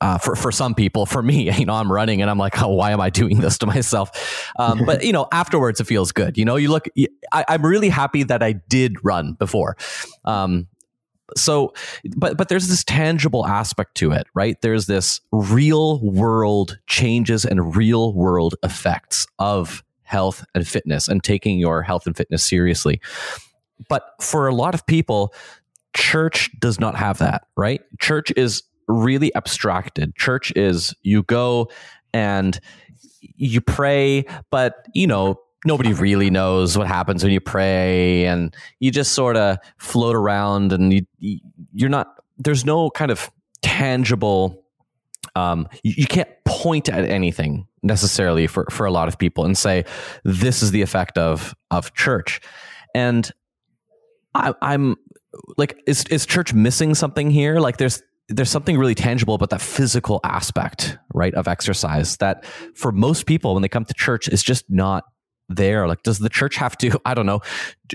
uh, 0.00 0.18
for 0.18 0.36
for 0.36 0.52
some 0.52 0.74
people, 0.74 1.06
for 1.06 1.22
me, 1.22 1.50
you 1.58 1.64
know, 1.64 1.74
I'm 1.74 1.90
running 1.90 2.20
and 2.20 2.30
I'm 2.30 2.36
like, 2.36 2.60
oh, 2.62 2.68
why 2.68 2.90
am 2.90 3.00
I 3.00 3.08
doing 3.10 3.40
this 3.40 3.56
to 3.58 3.66
myself? 3.66 4.52
Um, 4.58 4.82
but 4.84 5.02
you 5.02 5.12
know, 5.12 5.26
afterwards, 5.32 5.80
it 5.80 5.86
feels 5.86 6.12
good. 6.12 6.36
You 6.36 6.44
know, 6.44 6.56
you 6.56 6.68
look. 6.68 6.88
I, 7.32 7.44
am 7.48 7.64
really 7.64 7.88
happy 7.88 8.22
that 8.24 8.42
I 8.42 8.52
did 8.52 9.02
run 9.02 9.32
before. 9.34 9.76
Um, 10.24 10.66
so 11.36 11.72
but 12.16 12.36
but 12.36 12.48
there's 12.48 12.68
this 12.68 12.84
tangible 12.84 13.46
aspect 13.46 13.94
to 13.96 14.12
it 14.12 14.26
right? 14.34 14.60
There's 14.60 14.86
this 14.86 15.20
real 15.32 16.00
world 16.00 16.78
changes 16.86 17.44
and 17.44 17.74
real 17.76 18.12
world 18.12 18.54
effects 18.62 19.26
of 19.38 19.82
health 20.02 20.44
and 20.54 20.66
fitness 20.66 21.08
and 21.08 21.24
taking 21.24 21.58
your 21.58 21.82
health 21.82 22.06
and 22.06 22.16
fitness 22.16 22.42
seriously. 22.42 23.00
But 23.88 24.06
for 24.20 24.46
a 24.46 24.54
lot 24.54 24.74
of 24.74 24.86
people 24.86 25.34
church 25.96 26.50
does 26.58 26.78
not 26.78 26.96
have 26.96 27.18
that 27.18 27.46
right? 27.56 27.82
Church 28.00 28.32
is 28.36 28.62
really 28.86 29.34
abstracted. 29.34 30.14
Church 30.16 30.52
is 30.54 30.94
you 31.02 31.22
go 31.22 31.68
and 32.12 32.60
you 33.36 33.60
pray 33.60 34.24
but 34.50 34.86
you 34.92 35.06
know 35.06 35.40
nobody 35.64 35.92
really 35.92 36.30
knows 36.30 36.76
what 36.76 36.86
happens 36.86 37.22
when 37.22 37.32
you 37.32 37.40
pray 37.40 38.26
and 38.26 38.54
you 38.80 38.90
just 38.90 39.12
sort 39.12 39.36
of 39.36 39.58
float 39.78 40.14
around 40.14 40.72
and 40.72 40.92
you 40.92 41.40
you're 41.72 41.90
not 41.90 42.14
there's 42.38 42.64
no 42.64 42.90
kind 42.90 43.10
of 43.10 43.30
tangible 43.62 44.64
um, 45.36 45.68
you, 45.82 45.94
you, 45.96 46.06
can't 46.06 46.28
point 46.44 46.88
at 46.88 47.04
anything 47.06 47.66
necessarily 47.82 48.46
for, 48.46 48.66
for 48.70 48.86
a 48.86 48.90
lot 48.92 49.08
of 49.08 49.18
people 49.18 49.44
and 49.44 49.58
say 49.58 49.84
this 50.22 50.62
is 50.62 50.70
the 50.70 50.82
effect 50.82 51.18
of 51.18 51.54
of 51.70 51.92
church. 51.94 52.40
And 52.94 53.28
I, 54.34 54.54
i'm 54.62 54.96
like 55.56 55.82
is 55.86 56.04
is 56.04 56.26
church 56.26 56.54
missing 56.54 56.94
something 56.94 57.30
here? 57.30 57.58
Like 57.58 57.78
there's 57.78 58.02
there's 58.28 58.50
something 58.50 58.78
really 58.78 58.94
tangible 58.94 59.34
about 59.34 59.50
that 59.50 59.60
physical 59.60 60.20
aspect 60.24 60.98
right 61.12 61.34
of 61.34 61.48
exercise 61.48 62.16
that 62.18 62.44
for 62.74 62.92
most 62.92 63.26
people 63.26 63.54
when 63.54 63.62
they 63.62 63.68
come 63.68 63.84
to 63.84 63.94
church 63.94 64.28
is 64.28 64.42
just 64.42 64.64
not 64.70 65.04
there? 65.48 65.86
Like, 65.86 66.02
does 66.02 66.18
the 66.18 66.28
church 66.28 66.56
have 66.56 66.76
to? 66.78 67.00
I 67.04 67.14
don't 67.14 67.26
know. 67.26 67.40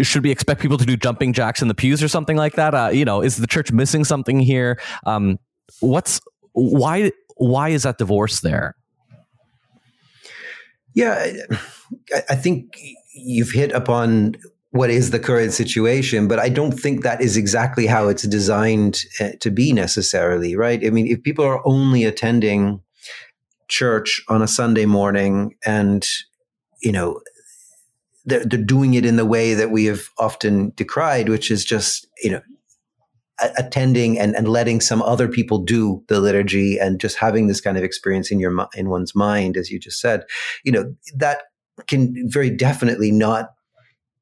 Should 0.01 0.23
we 0.23 0.31
expect 0.31 0.61
people 0.61 0.77
to 0.77 0.85
do 0.85 0.97
jumping 0.97 1.33
jacks 1.33 1.61
in 1.61 1.67
the 1.67 1.73
pews 1.73 2.03
or 2.03 2.07
something 2.07 2.37
like 2.37 2.53
that? 2.53 2.73
Uh, 2.73 2.89
you 2.91 3.05
know, 3.05 3.21
is 3.21 3.37
the 3.37 3.47
church 3.47 3.71
missing 3.71 4.03
something 4.03 4.39
here? 4.39 4.79
Um, 5.05 5.39
what's 5.79 6.21
why? 6.53 7.11
Why 7.37 7.69
is 7.69 7.83
that 7.83 7.97
divorce 7.97 8.41
there? 8.41 8.75
Yeah, 10.93 11.31
I 12.29 12.35
think 12.35 12.77
you've 13.13 13.51
hit 13.51 13.71
upon 13.71 14.35
what 14.71 14.89
is 14.89 15.11
the 15.11 15.19
current 15.19 15.53
situation, 15.53 16.27
but 16.27 16.39
I 16.39 16.49
don't 16.49 16.73
think 16.73 17.03
that 17.03 17.21
is 17.21 17.37
exactly 17.37 17.87
how 17.87 18.07
it's 18.07 18.23
designed 18.23 19.01
uh, 19.19 19.29
to 19.39 19.49
be 19.49 19.73
necessarily, 19.73 20.55
right? 20.55 20.85
I 20.85 20.89
mean, 20.89 21.07
if 21.07 21.23
people 21.23 21.45
are 21.45 21.65
only 21.65 22.03
attending 22.03 22.81
church 23.67 24.21
on 24.27 24.41
a 24.41 24.47
Sunday 24.47 24.85
morning 24.85 25.55
and 25.65 26.05
you 26.81 26.91
know 26.91 27.21
they're, 28.25 28.45
they're 28.45 28.61
doing 28.61 28.93
it 28.93 29.05
in 29.05 29.15
the 29.15 29.25
way 29.25 29.53
that 29.53 29.71
we 29.71 29.85
have 29.85 30.09
often 30.17 30.71
decried, 30.75 31.29
which 31.29 31.49
is 31.51 31.65
just, 31.65 32.07
you 32.21 32.31
know, 32.31 32.41
attending 33.57 34.19
and, 34.19 34.35
and 34.35 34.49
letting 34.49 34.81
some 34.81 35.01
other 35.01 35.27
people 35.27 35.59
do 35.59 36.03
the 36.07 36.19
liturgy 36.19 36.77
and 36.77 36.99
just 36.99 37.17
having 37.17 37.47
this 37.47 37.61
kind 37.61 37.77
of 37.77 37.83
experience 37.83 38.31
in 38.31 38.39
your 38.39 38.53
in 38.75 38.89
one's 38.89 39.15
mind 39.15 39.55
as 39.55 39.69
you 39.69 39.79
just 39.79 39.99
said. 39.99 40.25
You 40.63 40.71
know 40.71 40.95
that 41.15 41.43
can 41.87 42.13
very 42.29 42.49
definitely 42.49 43.11
not 43.11 43.51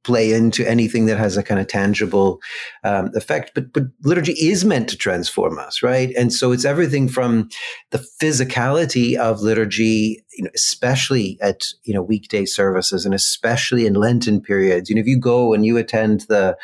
play 0.07 0.31
into 0.31 0.65
anything 0.65 1.05
that 1.05 1.17
has 1.17 1.35
a 1.35 1.43
kind 1.43 1.59
of 1.59 1.67
tangible 1.67 2.39
um, 2.85 3.11
effect. 3.13 3.51
But 3.53 3.73
but 3.73 3.83
liturgy 4.03 4.31
is 4.31 4.63
meant 4.63 4.87
to 4.89 4.95
transform 4.95 5.59
us, 5.59 5.83
right? 5.83 6.13
And 6.17 6.31
so 6.31 6.53
it's 6.53 6.63
everything 6.63 7.09
from 7.09 7.49
the 7.91 8.03
physicality 8.21 9.17
of 9.17 9.41
liturgy, 9.41 10.23
you 10.37 10.45
know, 10.45 10.49
especially 10.55 11.37
at 11.41 11.65
you 11.83 11.93
know 11.93 12.01
weekday 12.01 12.45
services 12.45 13.05
and 13.05 13.13
especially 13.13 13.85
in 13.85 13.95
Lenten 13.95 14.39
periods. 14.39 14.89
You 14.89 14.95
know, 14.95 15.01
if 15.01 15.07
you 15.07 15.19
go 15.19 15.53
and 15.53 15.65
you 15.65 15.75
attend 15.75 16.21
the 16.29 16.57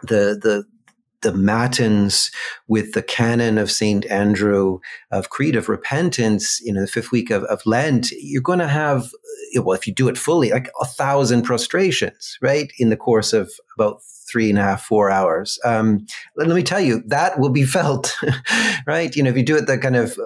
the 0.00 0.40
the 0.42 0.64
the 1.26 1.32
matins 1.32 2.30
with 2.68 2.92
the 2.92 3.02
canon 3.02 3.58
of 3.58 3.68
St. 3.68 4.06
Andrew 4.06 4.78
of 5.10 5.28
Crete 5.28 5.56
of 5.56 5.68
Repentance, 5.68 6.60
you 6.60 6.72
know, 6.72 6.82
the 6.82 6.86
fifth 6.86 7.10
week 7.10 7.30
of, 7.30 7.42
of 7.44 7.66
Lent, 7.66 8.12
you're 8.12 8.40
going 8.40 8.60
to 8.60 8.68
have, 8.68 9.10
well, 9.56 9.76
if 9.76 9.88
you 9.88 9.92
do 9.92 10.06
it 10.06 10.16
fully, 10.16 10.50
like 10.50 10.70
a 10.80 10.84
thousand 10.84 11.42
prostrations, 11.42 12.38
right? 12.40 12.72
In 12.78 12.90
the 12.90 12.96
course 12.96 13.32
of 13.32 13.50
about 13.76 14.02
three 14.30 14.50
and 14.50 14.58
a 14.58 14.62
half, 14.62 14.84
four 14.84 15.10
hours. 15.10 15.58
Um, 15.64 16.06
let, 16.36 16.48
me 16.48 16.62
tell 16.62 16.80
you, 16.80 17.02
that 17.06 17.38
will 17.38 17.50
be 17.50 17.64
felt, 17.78 18.16
right? 18.86 19.14
You 19.14 19.22
know, 19.22 19.30
if 19.30 19.36
you 19.36 19.44
do 19.44 19.56
it 19.56 19.66
the 19.66 19.78
kind 19.78 19.96
of 19.96 20.18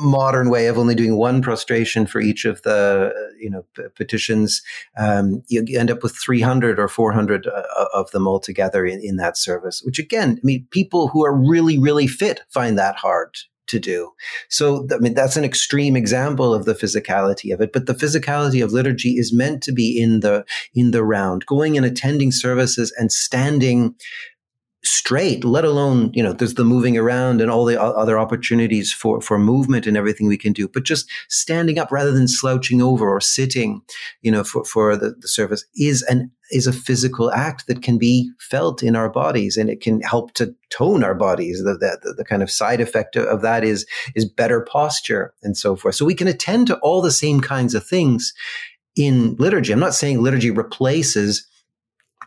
modern 0.00 0.50
way 0.50 0.66
of 0.66 0.78
only 0.78 0.94
doing 0.94 1.16
one 1.16 1.40
prostration 1.40 2.06
for 2.06 2.20
each 2.20 2.44
of 2.44 2.62
the, 2.62 3.12
you 3.40 3.50
know, 3.50 3.64
p- 3.74 3.84
petitions, 3.94 4.62
um, 4.96 5.42
you, 5.48 5.64
end 5.78 5.90
up 5.90 6.02
with 6.02 6.16
300 6.16 6.78
or 6.78 6.88
400 6.88 7.46
uh, 7.46 7.62
of 7.94 8.10
them 8.10 8.26
all 8.26 8.40
together 8.40 8.84
in, 8.84 9.00
in 9.02 9.16
that 9.16 9.36
service, 9.36 9.82
which 9.82 9.98
again, 9.98 10.38
I 10.38 10.40
mean, 10.44 10.66
people 10.70 11.08
who 11.08 11.24
are 11.24 11.34
really, 11.34 11.78
really 11.78 12.06
fit 12.06 12.42
find 12.50 12.78
that 12.78 12.96
hard 12.96 13.36
to 13.68 13.78
do. 13.78 14.10
So, 14.48 14.86
I 14.92 14.98
mean, 14.98 15.14
that's 15.14 15.36
an 15.36 15.44
extreme 15.44 15.96
example 15.96 16.52
of 16.54 16.64
the 16.64 16.74
physicality 16.74 17.52
of 17.52 17.60
it. 17.60 17.72
But 17.72 17.86
the 17.86 17.94
physicality 17.94 18.62
of 18.62 18.72
liturgy 18.72 19.10
is 19.10 19.32
meant 19.32 19.62
to 19.64 19.72
be 19.72 20.00
in 20.00 20.20
the 20.20 20.44
in 20.74 20.90
the 20.90 21.04
round, 21.04 21.46
going 21.46 21.76
and 21.76 21.86
attending 21.86 22.32
services 22.32 22.92
and 22.98 23.12
standing 23.12 23.94
straight, 24.84 25.44
let 25.44 25.64
alone, 25.64 26.10
you 26.14 26.22
know, 26.22 26.32
there's 26.32 26.54
the 26.54 26.64
moving 26.64 26.96
around 26.96 27.40
and 27.40 27.50
all 27.50 27.64
the 27.64 27.80
other 27.80 28.18
opportunities 28.18 28.92
for, 28.92 29.20
for 29.20 29.38
movement 29.38 29.86
and 29.86 29.96
everything 29.96 30.28
we 30.28 30.38
can 30.38 30.52
do, 30.52 30.68
but 30.68 30.84
just 30.84 31.10
standing 31.28 31.78
up 31.78 31.90
rather 31.90 32.12
than 32.12 32.28
slouching 32.28 32.80
over 32.80 33.08
or 33.08 33.20
sitting, 33.20 33.80
you 34.22 34.30
know, 34.30 34.44
for, 34.44 34.64
for 34.64 34.96
the, 34.96 35.14
the 35.18 35.28
service 35.28 35.64
is 35.74 36.02
an, 36.02 36.30
is 36.50 36.66
a 36.66 36.72
physical 36.72 37.32
act 37.32 37.66
that 37.66 37.82
can 37.82 37.98
be 37.98 38.30
felt 38.38 38.82
in 38.82 38.94
our 38.94 39.10
bodies 39.10 39.56
and 39.56 39.68
it 39.68 39.80
can 39.80 40.00
help 40.02 40.32
to 40.34 40.54
tone 40.70 41.02
our 41.02 41.14
bodies. 41.14 41.62
The, 41.64 41.74
the, 41.74 42.14
the 42.14 42.24
kind 42.24 42.42
of 42.42 42.50
side 42.50 42.80
effect 42.80 43.16
of 43.16 43.42
that 43.42 43.64
is, 43.64 43.84
is 44.14 44.24
better 44.24 44.60
posture 44.60 45.34
and 45.42 45.56
so 45.56 45.74
forth. 45.74 45.96
So 45.96 46.04
we 46.04 46.14
can 46.14 46.28
attend 46.28 46.68
to 46.68 46.78
all 46.78 47.02
the 47.02 47.10
same 47.10 47.40
kinds 47.40 47.74
of 47.74 47.84
things 47.84 48.32
in 48.94 49.34
liturgy. 49.36 49.72
I'm 49.72 49.80
not 49.80 49.94
saying 49.94 50.22
liturgy 50.22 50.50
replaces 50.50 51.47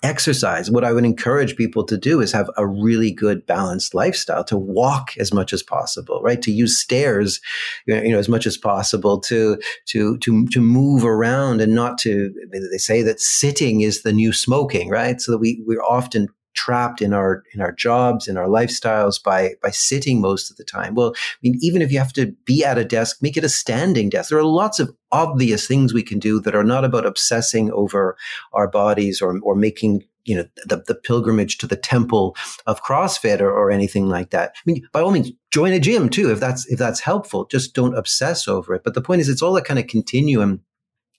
exercise. 0.04 0.72
What 0.72 0.84
I 0.84 0.94
would 0.94 1.06
encourage 1.06 1.56
people 1.56 1.84
to 1.86 1.98
do 1.98 2.22
is 2.22 2.32
have 2.32 2.50
a 2.58 2.66
really 2.66 3.12
good 3.12 3.46
balanced 3.46 3.94
lifestyle, 3.94 4.44
to 4.46 4.58
walk 4.58 5.16
as 5.18 5.34
much 5.34 5.54
as 5.54 5.62
possible, 5.62 6.22
right? 6.24 6.42
To 6.42 6.52
use 6.52 6.80
stairs, 6.80 7.40
you 7.86 8.10
know, 8.10 8.20
as 8.20 8.30
much 8.30 8.48
as 8.48 8.58
possible, 8.58 9.20
to, 9.22 9.60
to, 9.88 10.18
to, 10.20 10.48
to 10.48 10.62
move 10.62 11.06
around 11.06 11.62
and 11.62 11.76
not 11.76 11.98
to, 12.00 12.34
they 12.52 12.78
say 12.78 13.02
that 13.04 13.20
sitting 13.20 13.82
is 13.82 14.02
the 14.02 14.14
new 14.14 14.34
smoking, 14.34 14.90
right? 14.90 15.22
So 15.22 15.34
that 15.34 15.38
we, 15.38 15.62
we're 15.66 15.84
often 15.84 16.28
trapped 16.54 17.02
in 17.02 17.14
our 17.14 17.44
in 17.54 17.62
our 17.62 17.72
jobs 17.72 18.28
in 18.28 18.38
our 18.38 18.48
lifestyles 18.48 19.22
by 19.22 19.56
by 19.62 19.70
sitting 19.70 20.22
most 20.22 20.52
of 20.52 20.58
the 20.58 20.64
time. 20.64 20.96
Well 20.96 21.14
i 21.16 21.38
mean 21.42 21.58
even 21.62 21.82
if 21.82 21.92
you 21.92 22.00
have 22.00 22.14
to 22.14 22.34
be 22.46 22.64
at 22.64 22.78
a 22.78 22.86
desk 22.86 23.22
make 23.22 23.38
it 23.38 23.44
a 23.44 23.50
standing 23.50 24.10
desk. 24.10 24.30
There 24.30 24.40
are 24.40 24.44
lots 24.44 24.80
of 24.80 24.92
obvious 25.12 25.68
things 25.68 25.94
we 25.94 26.04
can 26.04 26.20
do 26.20 26.40
that 26.42 26.56
are 26.56 26.64
not 26.64 26.86
about 26.86 27.06
obsessing 27.06 27.72
over 27.72 28.18
our 28.54 28.68
bodies 28.68 29.22
or 29.22 29.40
or 29.42 29.56
making 29.56 30.04
you 30.26 30.36
know 30.36 30.46
the, 30.66 30.84
the 30.88 30.96
pilgrimage 30.96 31.58
to 31.60 31.68
the 31.68 31.76
temple 31.76 32.36
of 32.68 32.84
crossfit 32.84 33.42
or, 33.42 33.50
or 33.50 33.72
anything 33.72 34.08
like 34.08 34.30
that. 34.32 34.52
I 34.56 34.62
mean 34.66 34.88
by 34.92 35.02
all 35.02 35.12
means 35.12 35.32
join 35.52 35.74
a 35.74 35.80
gym 35.80 36.10
too 36.10 36.32
if 36.32 36.40
that's 36.40 36.66
if 36.68 36.78
that's 36.78 37.00
helpful. 37.00 37.46
Just 37.46 37.74
don't 37.74 37.98
obsess 37.98 38.48
over 38.48 38.76
it. 38.76 38.84
But 38.84 38.94
the 38.94 39.02
point 39.02 39.22
is 39.22 39.30
it's 39.30 39.42
all 39.42 39.58
a 39.58 39.62
kind 39.62 39.80
of 39.80 39.88
continuum 39.88 40.62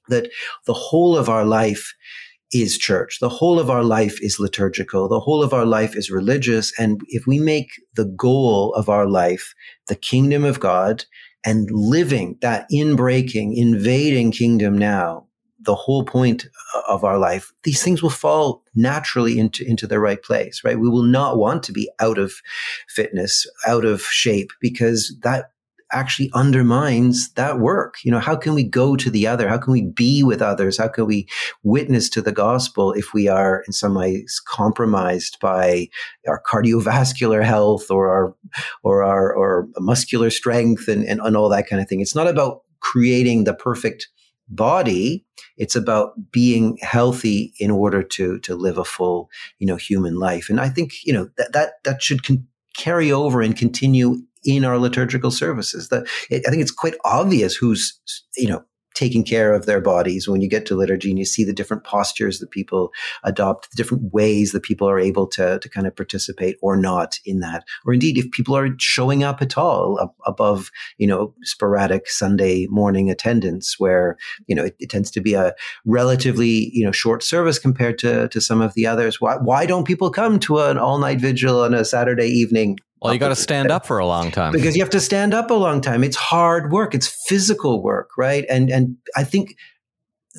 that 0.09 0.31
the 0.67 0.75
whole 0.75 1.17
of 1.17 1.29
our 1.29 1.45
life 1.45 1.95
is 2.53 2.79
church. 2.79 3.19
The 3.21 3.29
whole 3.29 3.59
of 3.59 3.71
our 3.71 3.83
life 3.83 4.19
is 4.23 4.39
liturgical. 4.39 5.09
The 5.09 5.21
whole 5.21 5.43
of 5.43 5.53
our 5.53 5.65
life 5.65 5.97
is 5.97 6.11
religious. 6.11 6.73
And 6.79 7.01
if 7.09 7.27
we 7.27 7.39
make 7.39 7.81
the 7.95 8.05
goal 8.05 8.75
of 8.75 8.89
our 8.89 9.07
life 9.07 9.55
the 9.89 9.97
kingdom 9.97 10.45
of 10.45 10.61
God 10.61 11.05
and 11.45 11.71
living 11.71 12.39
that 12.41 12.67
inbreaking, 12.71 13.57
invading 13.57 14.33
kingdom 14.33 14.77
now, 14.79 15.27
the 15.65 15.75
whole 15.75 16.05
point 16.05 16.47
of 16.89 17.05
our 17.05 17.19
life, 17.19 17.53
these 17.63 17.83
things 17.83 18.03
will 18.03 18.11
fall 18.11 18.63
naturally 18.75 19.39
into, 19.39 19.65
into 19.65 19.87
the 19.87 20.01
right 20.01 20.23
place, 20.23 20.63
right? 20.65 20.79
We 20.79 20.89
will 20.89 21.05
not 21.05 21.39
want 21.39 21.63
to 21.65 21.73
be 21.73 21.89
out 22.01 22.19
of 22.19 22.35
fitness, 22.89 23.47
out 23.67 23.85
of 23.85 24.03
shape, 24.03 24.51
because 24.61 25.17
that 25.23 25.53
actually 25.93 26.31
undermines 26.35 27.33
that 27.35 27.59
work. 27.59 27.97
You 28.05 28.11
know, 28.11 28.19
how 28.19 28.37
can 28.37 28.55
we 28.55 28.65
go 28.65 28.97
to 28.97 29.11
the 29.11 29.27
other? 29.27 29.49
How 29.49 29.59
can 29.59 29.73
we 29.73 29.83
be 29.83 30.23
with 30.23 30.43
others? 30.43 30.79
How 30.79 30.89
can 30.89 31.07
we 31.07 31.27
witness 31.63 32.09
to 32.11 32.23
the 32.23 32.33
gospel 32.33 32.93
if 32.93 33.13
we 33.13 33.29
are 33.29 33.63
in 33.67 33.73
some 33.73 33.95
ways 33.95 34.41
compromised 34.47 35.39
by 35.41 35.89
our 36.27 36.43
cardiovascular 36.51 37.45
health 37.45 37.91
or 37.91 38.09
our 38.09 38.35
or 38.83 39.03
our 39.03 39.33
or 39.33 39.69
muscular 39.79 40.31
strength 40.31 40.89
and, 40.89 41.05
and, 41.05 41.21
and 41.21 41.37
all 41.37 41.49
that 41.49 41.69
kind 41.69 41.81
of 41.83 41.89
thing? 41.89 42.01
It's 42.01 42.15
not 42.15 42.29
about 42.29 42.63
creating 42.81 43.45
the 43.45 43.55
perfect 43.55 44.09
body 44.49 45.25
it's 45.57 45.77
about 45.77 46.31
being 46.31 46.79
healthy 46.83 47.53
in 47.59 47.71
order 47.71 48.03
to 48.03 48.39
to 48.41 48.55
live 48.55 48.79
a 48.79 48.85
full 48.85 49.31
you 49.59 49.67
know 49.67 49.77
human 49.77 50.19
life 50.19 50.51
and 50.51 50.61
i 50.61 50.69
think 50.69 50.93
you 51.05 51.13
know 51.13 51.29
that 51.37 51.53
that 51.53 51.75
that 51.85 52.03
should 52.03 52.25
con- 52.25 52.47
carry 52.77 53.13
over 53.13 53.41
and 53.41 53.57
continue 53.57 54.17
in 54.45 54.65
our 54.65 54.79
liturgical 54.79 55.31
services. 55.31 55.89
That 55.89 56.07
I 56.31 56.51
think 56.51 56.63
it's 56.63 56.71
quite 56.71 56.95
obvious 57.05 57.55
who's 57.55 58.01
you 58.37 58.49
know 58.49 58.65
taking 58.95 59.25
care 59.25 59.55
of 59.55 59.67
their 59.67 59.81
bodies 59.81 60.29
when 60.29 60.41
you 60.41 60.49
get 60.49 60.67
to 60.67 60.77
liturgy 60.77 61.11
and 61.11 61.19
you 61.19 61.25
see 61.25 61.45
the 61.45 61.53
different 61.53 61.85
postures 61.85 62.39
that 62.39 62.51
people 62.51 62.91
adopt, 63.25 63.71
the 63.71 63.77
different 63.77 64.13
ways 64.13 64.53
that 64.53 64.63
people 64.63 64.89
are 64.89 64.99
able 64.99 65.27
to, 65.27 65.59
to 65.59 65.69
kind 65.69 65.87
of 65.87 65.97
participate 65.97 66.57
or 66.63 66.77
not 66.77 67.19
in 67.25 67.41
that. 67.41 67.65
Or 67.87 67.93
indeed, 67.93 68.19
if 68.19 68.31
people 68.31 68.57
are 68.57 68.69
showing 68.79 69.25
up 69.25 69.41
at 69.41 69.57
all 69.57 70.15
above, 70.27 70.71
you 70.99 71.07
know, 71.07 71.35
sporadic 71.43 72.09
Sunday 72.09 72.67
morning 72.69 73.11
attendance 73.11 73.77
where, 73.79 74.17
you 74.47 74.55
know, 74.55 74.65
it, 74.65 74.77
it, 74.79 74.93
tends 74.93 75.11
to 75.13 75.21
be 75.23 75.33
a 75.33 75.55
relatively, 75.87 76.71
you 76.73 76.85
know, 76.85 76.93
short 76.93 77.23
service 77.23 77.59
compared 77.59 77.99
to, 77.99 78.29
to 78.29 78.41
some 78.41 78.61
of 78.61 78.75
the 78.75 78.87
others. 78.87 79.21
Why, 79.21 79.37
why 79.37 79.65
don't 79.65 79.87
people 79.87 80.11
come 80.11 80.39
to 80.41 80.59
an 80.59 80.77
all 80.77 80.99
night 80.99 81.19
vigil 81.19 81.63
on 81.63 81.73
a 81.73 81.85
Saturday 81.85 82.29
evening 82.29 82.79
well, 83.03 83.15
you 83.15 83.21
got 83.21 83.29
to 83.29 83.37
stand 83.37 83.71
up 83.71 83.87
for 83.87 83.99
a 83.99 84.07
long 84.07 84.31
time 84.31 84.53
because 84.53 84.77
you 84.77 84.83
have 84.83 84.91
to 84.91 85.01
stand 85.01 85.35
up 85.35 85.51
a 85.51 85.55
long 85.55 85.81
time. 85.81 86.05
It's 86.05 86.17
hard 86.17 86.73
work. 86.73 86.95
It's 86.95 87.09
physical 87.27 87.83
work, 87.83 88.11
right? 88.17 88.45
And 88.49 88.71
and 88.71 88.97
I 89.17 89.25
think 89.25 89.57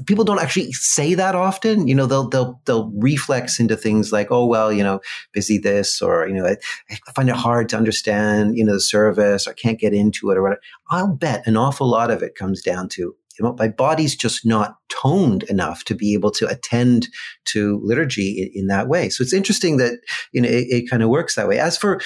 people 0.05 0.23
don't 0.23 0.39
actually 0.39 0.71
say 0.71 1.13
that 1.13 1.35
often. 1.35 1.87
You 1.87 1.95
know, 1.95 2.05
they'll 2.05 2.29
they'll 2.29 2.61
they'll 2.65 2.91
reflex 2.95 3.59
into 3.59 3.75
things 3.75 4.11
like, 4.11 4.31
oh 4.31 4.45
well, 4.45 4.71
you 4.71 4.83
know, 4.83 5.01
busy 5.33 5.57
this, 5.57 6.01
or 6.01 6.27
you 6.27 6.33
know, 6.33 6.45
I, 6.45 6.57
I 6.89 7.11
find 7.13 7.29
it 7.29 7.35
hard 7.35 7.69
to 7.69 7.77
understand, 7.77 8.57
you 8.57 8.63
know, 8.63 8.73
the 8.73 8.81
service, 8.81 9.47
or 9.47 9.51
I 9.51 9.53
can't 9.53 9.79
get 9.79 9.93
into 9.93 10.31
it, 10.31 10.37
or 10.37 10.43
whatever. 10.43 10.61
I'll 10.89 11.15
bet 11.15 11.45
an 11.47 11.57
awful 11.57 11.87
lot 11.87 12.11
of 12.11 12.23
it 12.23 12.35
comes 12.35 12.61
down 12.61 12.89
to 12.89 13.15
you 13.39 13.45
know, 13.45 13.55
my 13.57 13.67
body's 13.67 14.15
just 14.15 14.45
not 14.45 14.77
toned 14.89 15.43
enough 15.43 15.83
to 15.85 15.95
be 15.95 16.13
able 16.13 16.31
to 16.31 16.47
attend 16.47 17.07
to 17.45 17.81
liturgy 17.83 18.41
in, 18.41 18.61
in 18.61 18.67
that 18.67 18.87
way. 18.87 19.09
So 19.09 19.23
it's 19.23 19.33
interesting 19.33 19.77
that 19.77 19.99
you 20.31 20.41
know 20.41 20.49
it, 20.49 20.67
it 20.69 20.89
kind 20.89 21.03
of 21.03 21.09
works 21.09 21.35
that 21.35 21.47
way. 21.47 21.59
As 21.59 21.77
for 21.77 21.99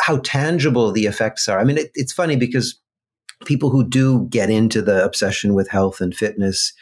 how 0.00 0.18
tangible 0.18 0.92
the 0.92 1.06
effects 1.06 1.48
are. 1.48 1.58
I 1.58 1.64
mean, 1.64 1.78
it, 1.78 1.90
it's 1.94 2.12
funny 2.12 2.36
because 2.36 2.80
people 3.44 3.70
who 3.70 3.88
do 3.88 4.26
get 4.30 4.50
into 4.50 4.82
the 4.82 5.04
obsession 5.04 5.54
with 5.54 5.68
health 5.68 6.00
and 6.00 6.14
fitness, 6.14 6.72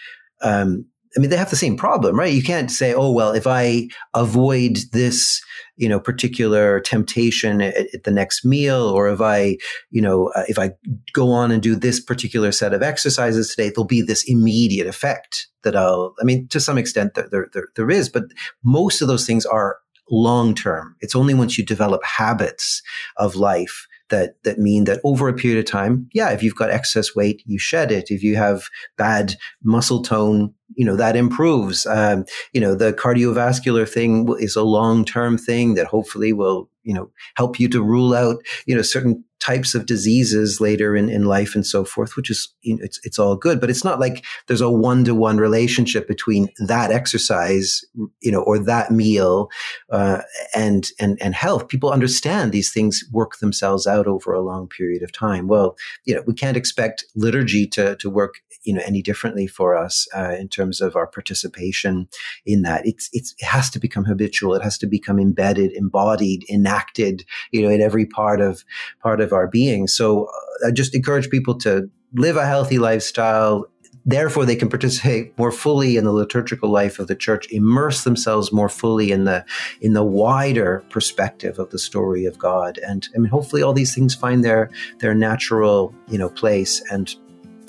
um, 0.42 0.86
I 1.16 1.20
mean, 1.20 1.28
they 1.28 1.36
have 1.36 1.50
the 1.50 1.56
same 1.56 1.76
problem, 1.76 2.18
right? 2.18 2.32
You 2.32 2.42
can't 2.42 2.70
say, 2.70 2.94
"Oh, 2.94 3.12
well, 3.12 3.32
if 3.32 3.46
I 3.46 3.88
avoid 4.14 4.78
this, 4.92 5.42
you 5.76 5.88
know, 5.88 6.00
particular 6.00 6.80
temptation 6.80 7.60
at, 7.60 7.76
at 7.94 8.04
the 8.04 8.10
next 8.10 8.46
meal, 8.46 8.88
or 8.88 9.08
if 9.08 9.20
I, 9.20 9.58
you 9.90 10.00
know, 10.00 10.28
uh, 10.34 10.44
if 10.48 10.58
I 10.58 10.70
go 11.12 11.30
on 11.30 11.50
and 11.50 11.62
do 11.62 11.74
this 11.74 12.00
particular 12.00 12.50
set 12.50 12.72
of 12.72 12.82
exercises 12.82 13.50
today, 13.50 13.68
there'll 13.68 13.84
be 13.84 14.00
this 14.00 14.24
immediate 14.26 14.86
effect 14.86 15.48
that 15.64 15.76
I'll." 15.76 16.14
I 16.20 16.24
mean, 16.24 16.48
to 16.48 16.60
some 16.60 16.78
extent, 16.78 17.12
there 17.14 17.28
there, 17.30 17.48
there, 17.52 17.68
there 17.76 17.90
is, 17.90 18.08
but 18.08 18.24
most 18.64 19.02
of 19.02 19.08
those 19.08 19.26
things 19.26 19.44
are 19.44 19.76
long 20.12 20.54
term. 20.54 20.94
It's 21.00 21.16
only 21.16 21.34
once 21.34 21.58
you 21.58 21.64
develop 21.64 22.04
habits 22.04 22.82
of 23.16 23.34
life 23.34 23.88
that 24.10 24.34
that 24.44 24.58
mean 24.58 24.84
that 24.84 25.00
over 25.02 25.26
a 25.26 25.32
period 25.32 25.58
of 25.58 25.64
time, 25.64 26.08
yeah, 26.12 26.30
if 26.30 26.42
you've 26.42 26.54
got 26.54 26.70
excess 26.70 27.16
weight, 27.16 27.42
you 27.46 27.58
shed 27.58 27.90
it. 27.90 28.10
If 28.10 28.22
you 28.22 28.36
have 28.36 28.68
bad 28.96 29.34
muscle 29.64 30.02
tone, 30.02 30.54
you 30.76 30.84
know 30.84 30.96
that 30.96 31.16
improves. 31.16 31.86
Um, 31.86 32.26
you 32.52 32.60
know 32.60 32.74
the 32.74 32.92
cardiovascular 32.92 33.88
thing 33.88 34.28
is 34.38 34.54
a 34.54 34.62
long 34.62 35.04
term 35.04 35.38
thing 35.38 35.74
that 35.74 35.86
hopefully 35.86 36.32
will 36.32 36.68
you 36.84 36.94
know 36.94 37.10
help 37.36 37.58
you 37.58 37.68
to 37.68 37.82
rule 37.82 38.14
out 38.14 38.36
you 38.66 38.76
know 38.76 38.82
certain 38.82 39.24
types 39.42 39.74
of 39.74 39.86
diseases 39.86 40.60
later 40.60 40.94
in, 40.94 41.08
in 41.08 41.24
life 41.24 41.54
and 41.56 41.66
so 41.66 41.84
forth, 41.84 42.16
which 42.16 42.30
is, 42.30 42.54
you 42.62 42.76
know, 42.76 42.82
it's, 42.84 43.00
it's 43.02 43.18
all 43.18 43.34
good. 43.34 43.60
But 43.60 43.70
it's 43.70 43.84
not 43.84 43.98
like 43.98 44.24
there's 44.46 44.60
a 44.60 44.70
one 44.70 45.04
to 45.04 45.14
one 45.14 45.38
relationship 45.38 46.06
between 46.06 46.48
that 46.68 46.92
exercise, 46.92 47.80
you 48.20 48.30
know, 48.30 48.42
or 48.42 48.58
that 48.58 48.90
meal, 48.92 49.48
uh, 49.90 50.22
and, 50.54 50.88
and, 51.00 51.20
and 51.20 51.34
health. 51.34 51.66
People 51.66 51.90
understand 51.90 52.52
these 52.52 52.72
things 52.72 53.02
work 53.10 53.38
themselves 53.38 53.86
out 53.86 54.06
over 54.06 54.32
a 54.32 54.40
long 54.40 54.68
period 54.68 55.02
of 55.02 55.10
time. 55.10 55.48
Well, 55.48 55.76
you 56.04 56.14
know, 56.14 56.22
we 56.26 56.34
can't 56.34 56.56
expect 56.56 57.04
liturgy 57.16 57.66
to, 57.68 57.96
to 57.96 58.08
work, 58.08 58.34
you 58.62 58.72
know, 58.74 58.82
any 58.84 59.02
differently 59.02 59.48
for 59.48 59.76
us, 59.76 60.06
uh, 60.14 60.36
in 60.38 60.48
terms 60.48 60.80
of 60.80 60.94
our 60.94 61.08
participation 61.08 62.08
in 62.46 62.62
that. 62.62 62.86
It's, 62.86 63.08
it's, 63.12 63.34
it 63.38 63.46
has 63.46 63.70
to 63.70 63.80
become 63.80 64.04
habitual. 64.04 64.54
It 64.54 64.62
has 64.62 64.78
to 64.78 64.86
become 64.86 65.18
embedded, 65.18 65.72
embodied, 65.72 66.44
enacted, 66.48 67.24
you 67.50 67.62
know, 67.62 67.70
in 67.70 67.80
every 67.80 68.06
part 68.06 68.40
of, 68.40 68.64
part 69.02 69.20
of 69.20 69.31
our 69.32 69.46
being. 69.46 69.86
So 69.86 70.26
uh, 70.26 70.68
I 70.68 70.70
just 70.70 70.94
encourage 70.94 71.30
people 71.30 71.54
to 71.58 71.88
live 72.14 72.36
a 72.36 72.46
healthy 72.46 72.78
lifestyle. 72.78 73.66
Therefore, 74.04 74.44
they 74.44 74.56
can 74.56 74.68
participate 74.68 75.36
more 75.38 75.52
fully 75.52 75.96
in 75.96 76.04
the 76.04 76.12
liturgical 76.12 76.68
life 76.68 76.98
of 76.98 77.06
the 77.06 77.14
church, 77.14 77.46
immerse 77.50 78.02
themselves 78.02 78.52
more 78.52 78.68
fully 78.68 79.12
in 79.12 79.24
the 79.24 79.44
in 79.80 79.92
the 79.92 80.02
wider 80.02 80.84
perspective 80.90 81.58
of 81.58 81.70
the 81.70 81.78
story 81.78 82.24
of 82.24 82.36
God, 82.36 82.78
and 82.78 83.08
I 83.14 83.18
mean, 83.18 83.30
hopefully, 83.30 83.62
all 83.62 83.72
these 83.72 83.94
things 83.94 84.12
find 84.14 84.44
their 84.44 84.70
their 84.98 85.14
natural 85.14 85.94
you 86.08 86.18
know 86.18 86.30
place, 86.30 86.82
and 86.90 87.14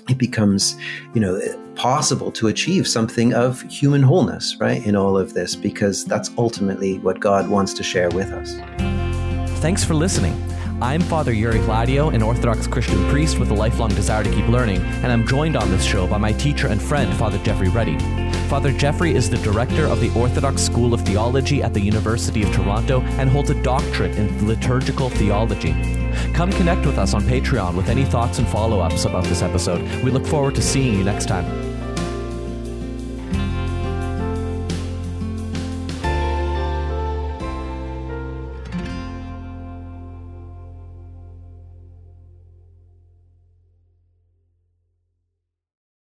it 0.09 0.17
becomes 0.17 0.75
you 1.13 1.21
know 1.21 1.39
possible 1.75 2.31
to 2.31 2.47
achieve 2.47 2.87
something 2.87 3.33
of 3.33 3.61
human 3.63 4.01
wholeness, 4.01 4.57
right, 4.59 4.83
in 4.85 4.95
all 4.95 5.17
of 5.17 5.33
this, 5.33 5.55
because 5.55 6.05
that's 6.05 6.31
ultimately 6.37 6.97
what 6.99 7.19
God 7.19 7.49
wants 7.49 7.73
to 7.75 7.83
share 7.83 8.09
with 8.09 8.31
us. 8.31 8.55
Thanks 9.59 9.83
for 9.83 9.93
listening. 9.93 10.33
I'm 10.83 10.99
Father 10.99 11.31
Yuri 11.31 11.59
Gladio, 11.59 12.09
an 12.09 12.21
Orthodox 12.21 12.67
Christian 12.67 13.07
priest 13.07 13.39
with 13.39 13.51
a 13.51 13.53
lifelong 13.53 13.87
desire 13.91 14.21
to 14.21 14.29
keep 14.29 14.49
learning, 14.49 14.81
and 14.81 15.13
I'm 15.13 15.25
joined 15.25 15.55
on 15.55 15.71
this 15.71 15.81
show 15.81 16.05
by 16.05 16.17
my 16.17 16.33
teacher 16.33 16.67
and 16.67 16.81
friend, 16.81 17.13
Father 17.13 17.37
Geoffrey 17.37 17.69
Ready. 17.69 17.97
Father 18.49 18.73
Geoffrey 18.73 19.15
is 19.15 19.29
the 19.29 19.37
director 19.37 19.85
of 19.85 20.01
the 20.01 20.13
Orthodox 20.13 20.61
School 20.61 20.93
of 20.93 20.99
Theology 20.99 21.63
at 21.63 21.73
the 21.73 21.79
University 21.79 22.43
of 22.43 22.51
Toronto 22.51 22.99
and 23.17 23.29
holds 23.29 23.49
a 23.49 23.63
doctorate 23.63 24.17
in 24.17 24.45
liturgical 24.45 25.09
theology. 25.09 25.71
Come 26.33 26.51
connect 26.51 26.85
with 26.85 26.97
us 26.97 27.13
on 27.13 27.21
Patreon 27.23 27.75
with 27.75 27.87
any 27.87 28.03
thoughts 28.03 28.39
and 28.39 28.47
follow 28.49 28.81
ups 28.81 29.05
about 29.05 29.23
this 29.23 29.41
episode. 29.41 29.81
We 30.03 30.11
look 30.11 30.27
forward 30.27 30.55
to 30.55 30.61
seeing 30.61 30.95
you 30.95 31.05
next 31.05 31.27
time. 31.27 31.72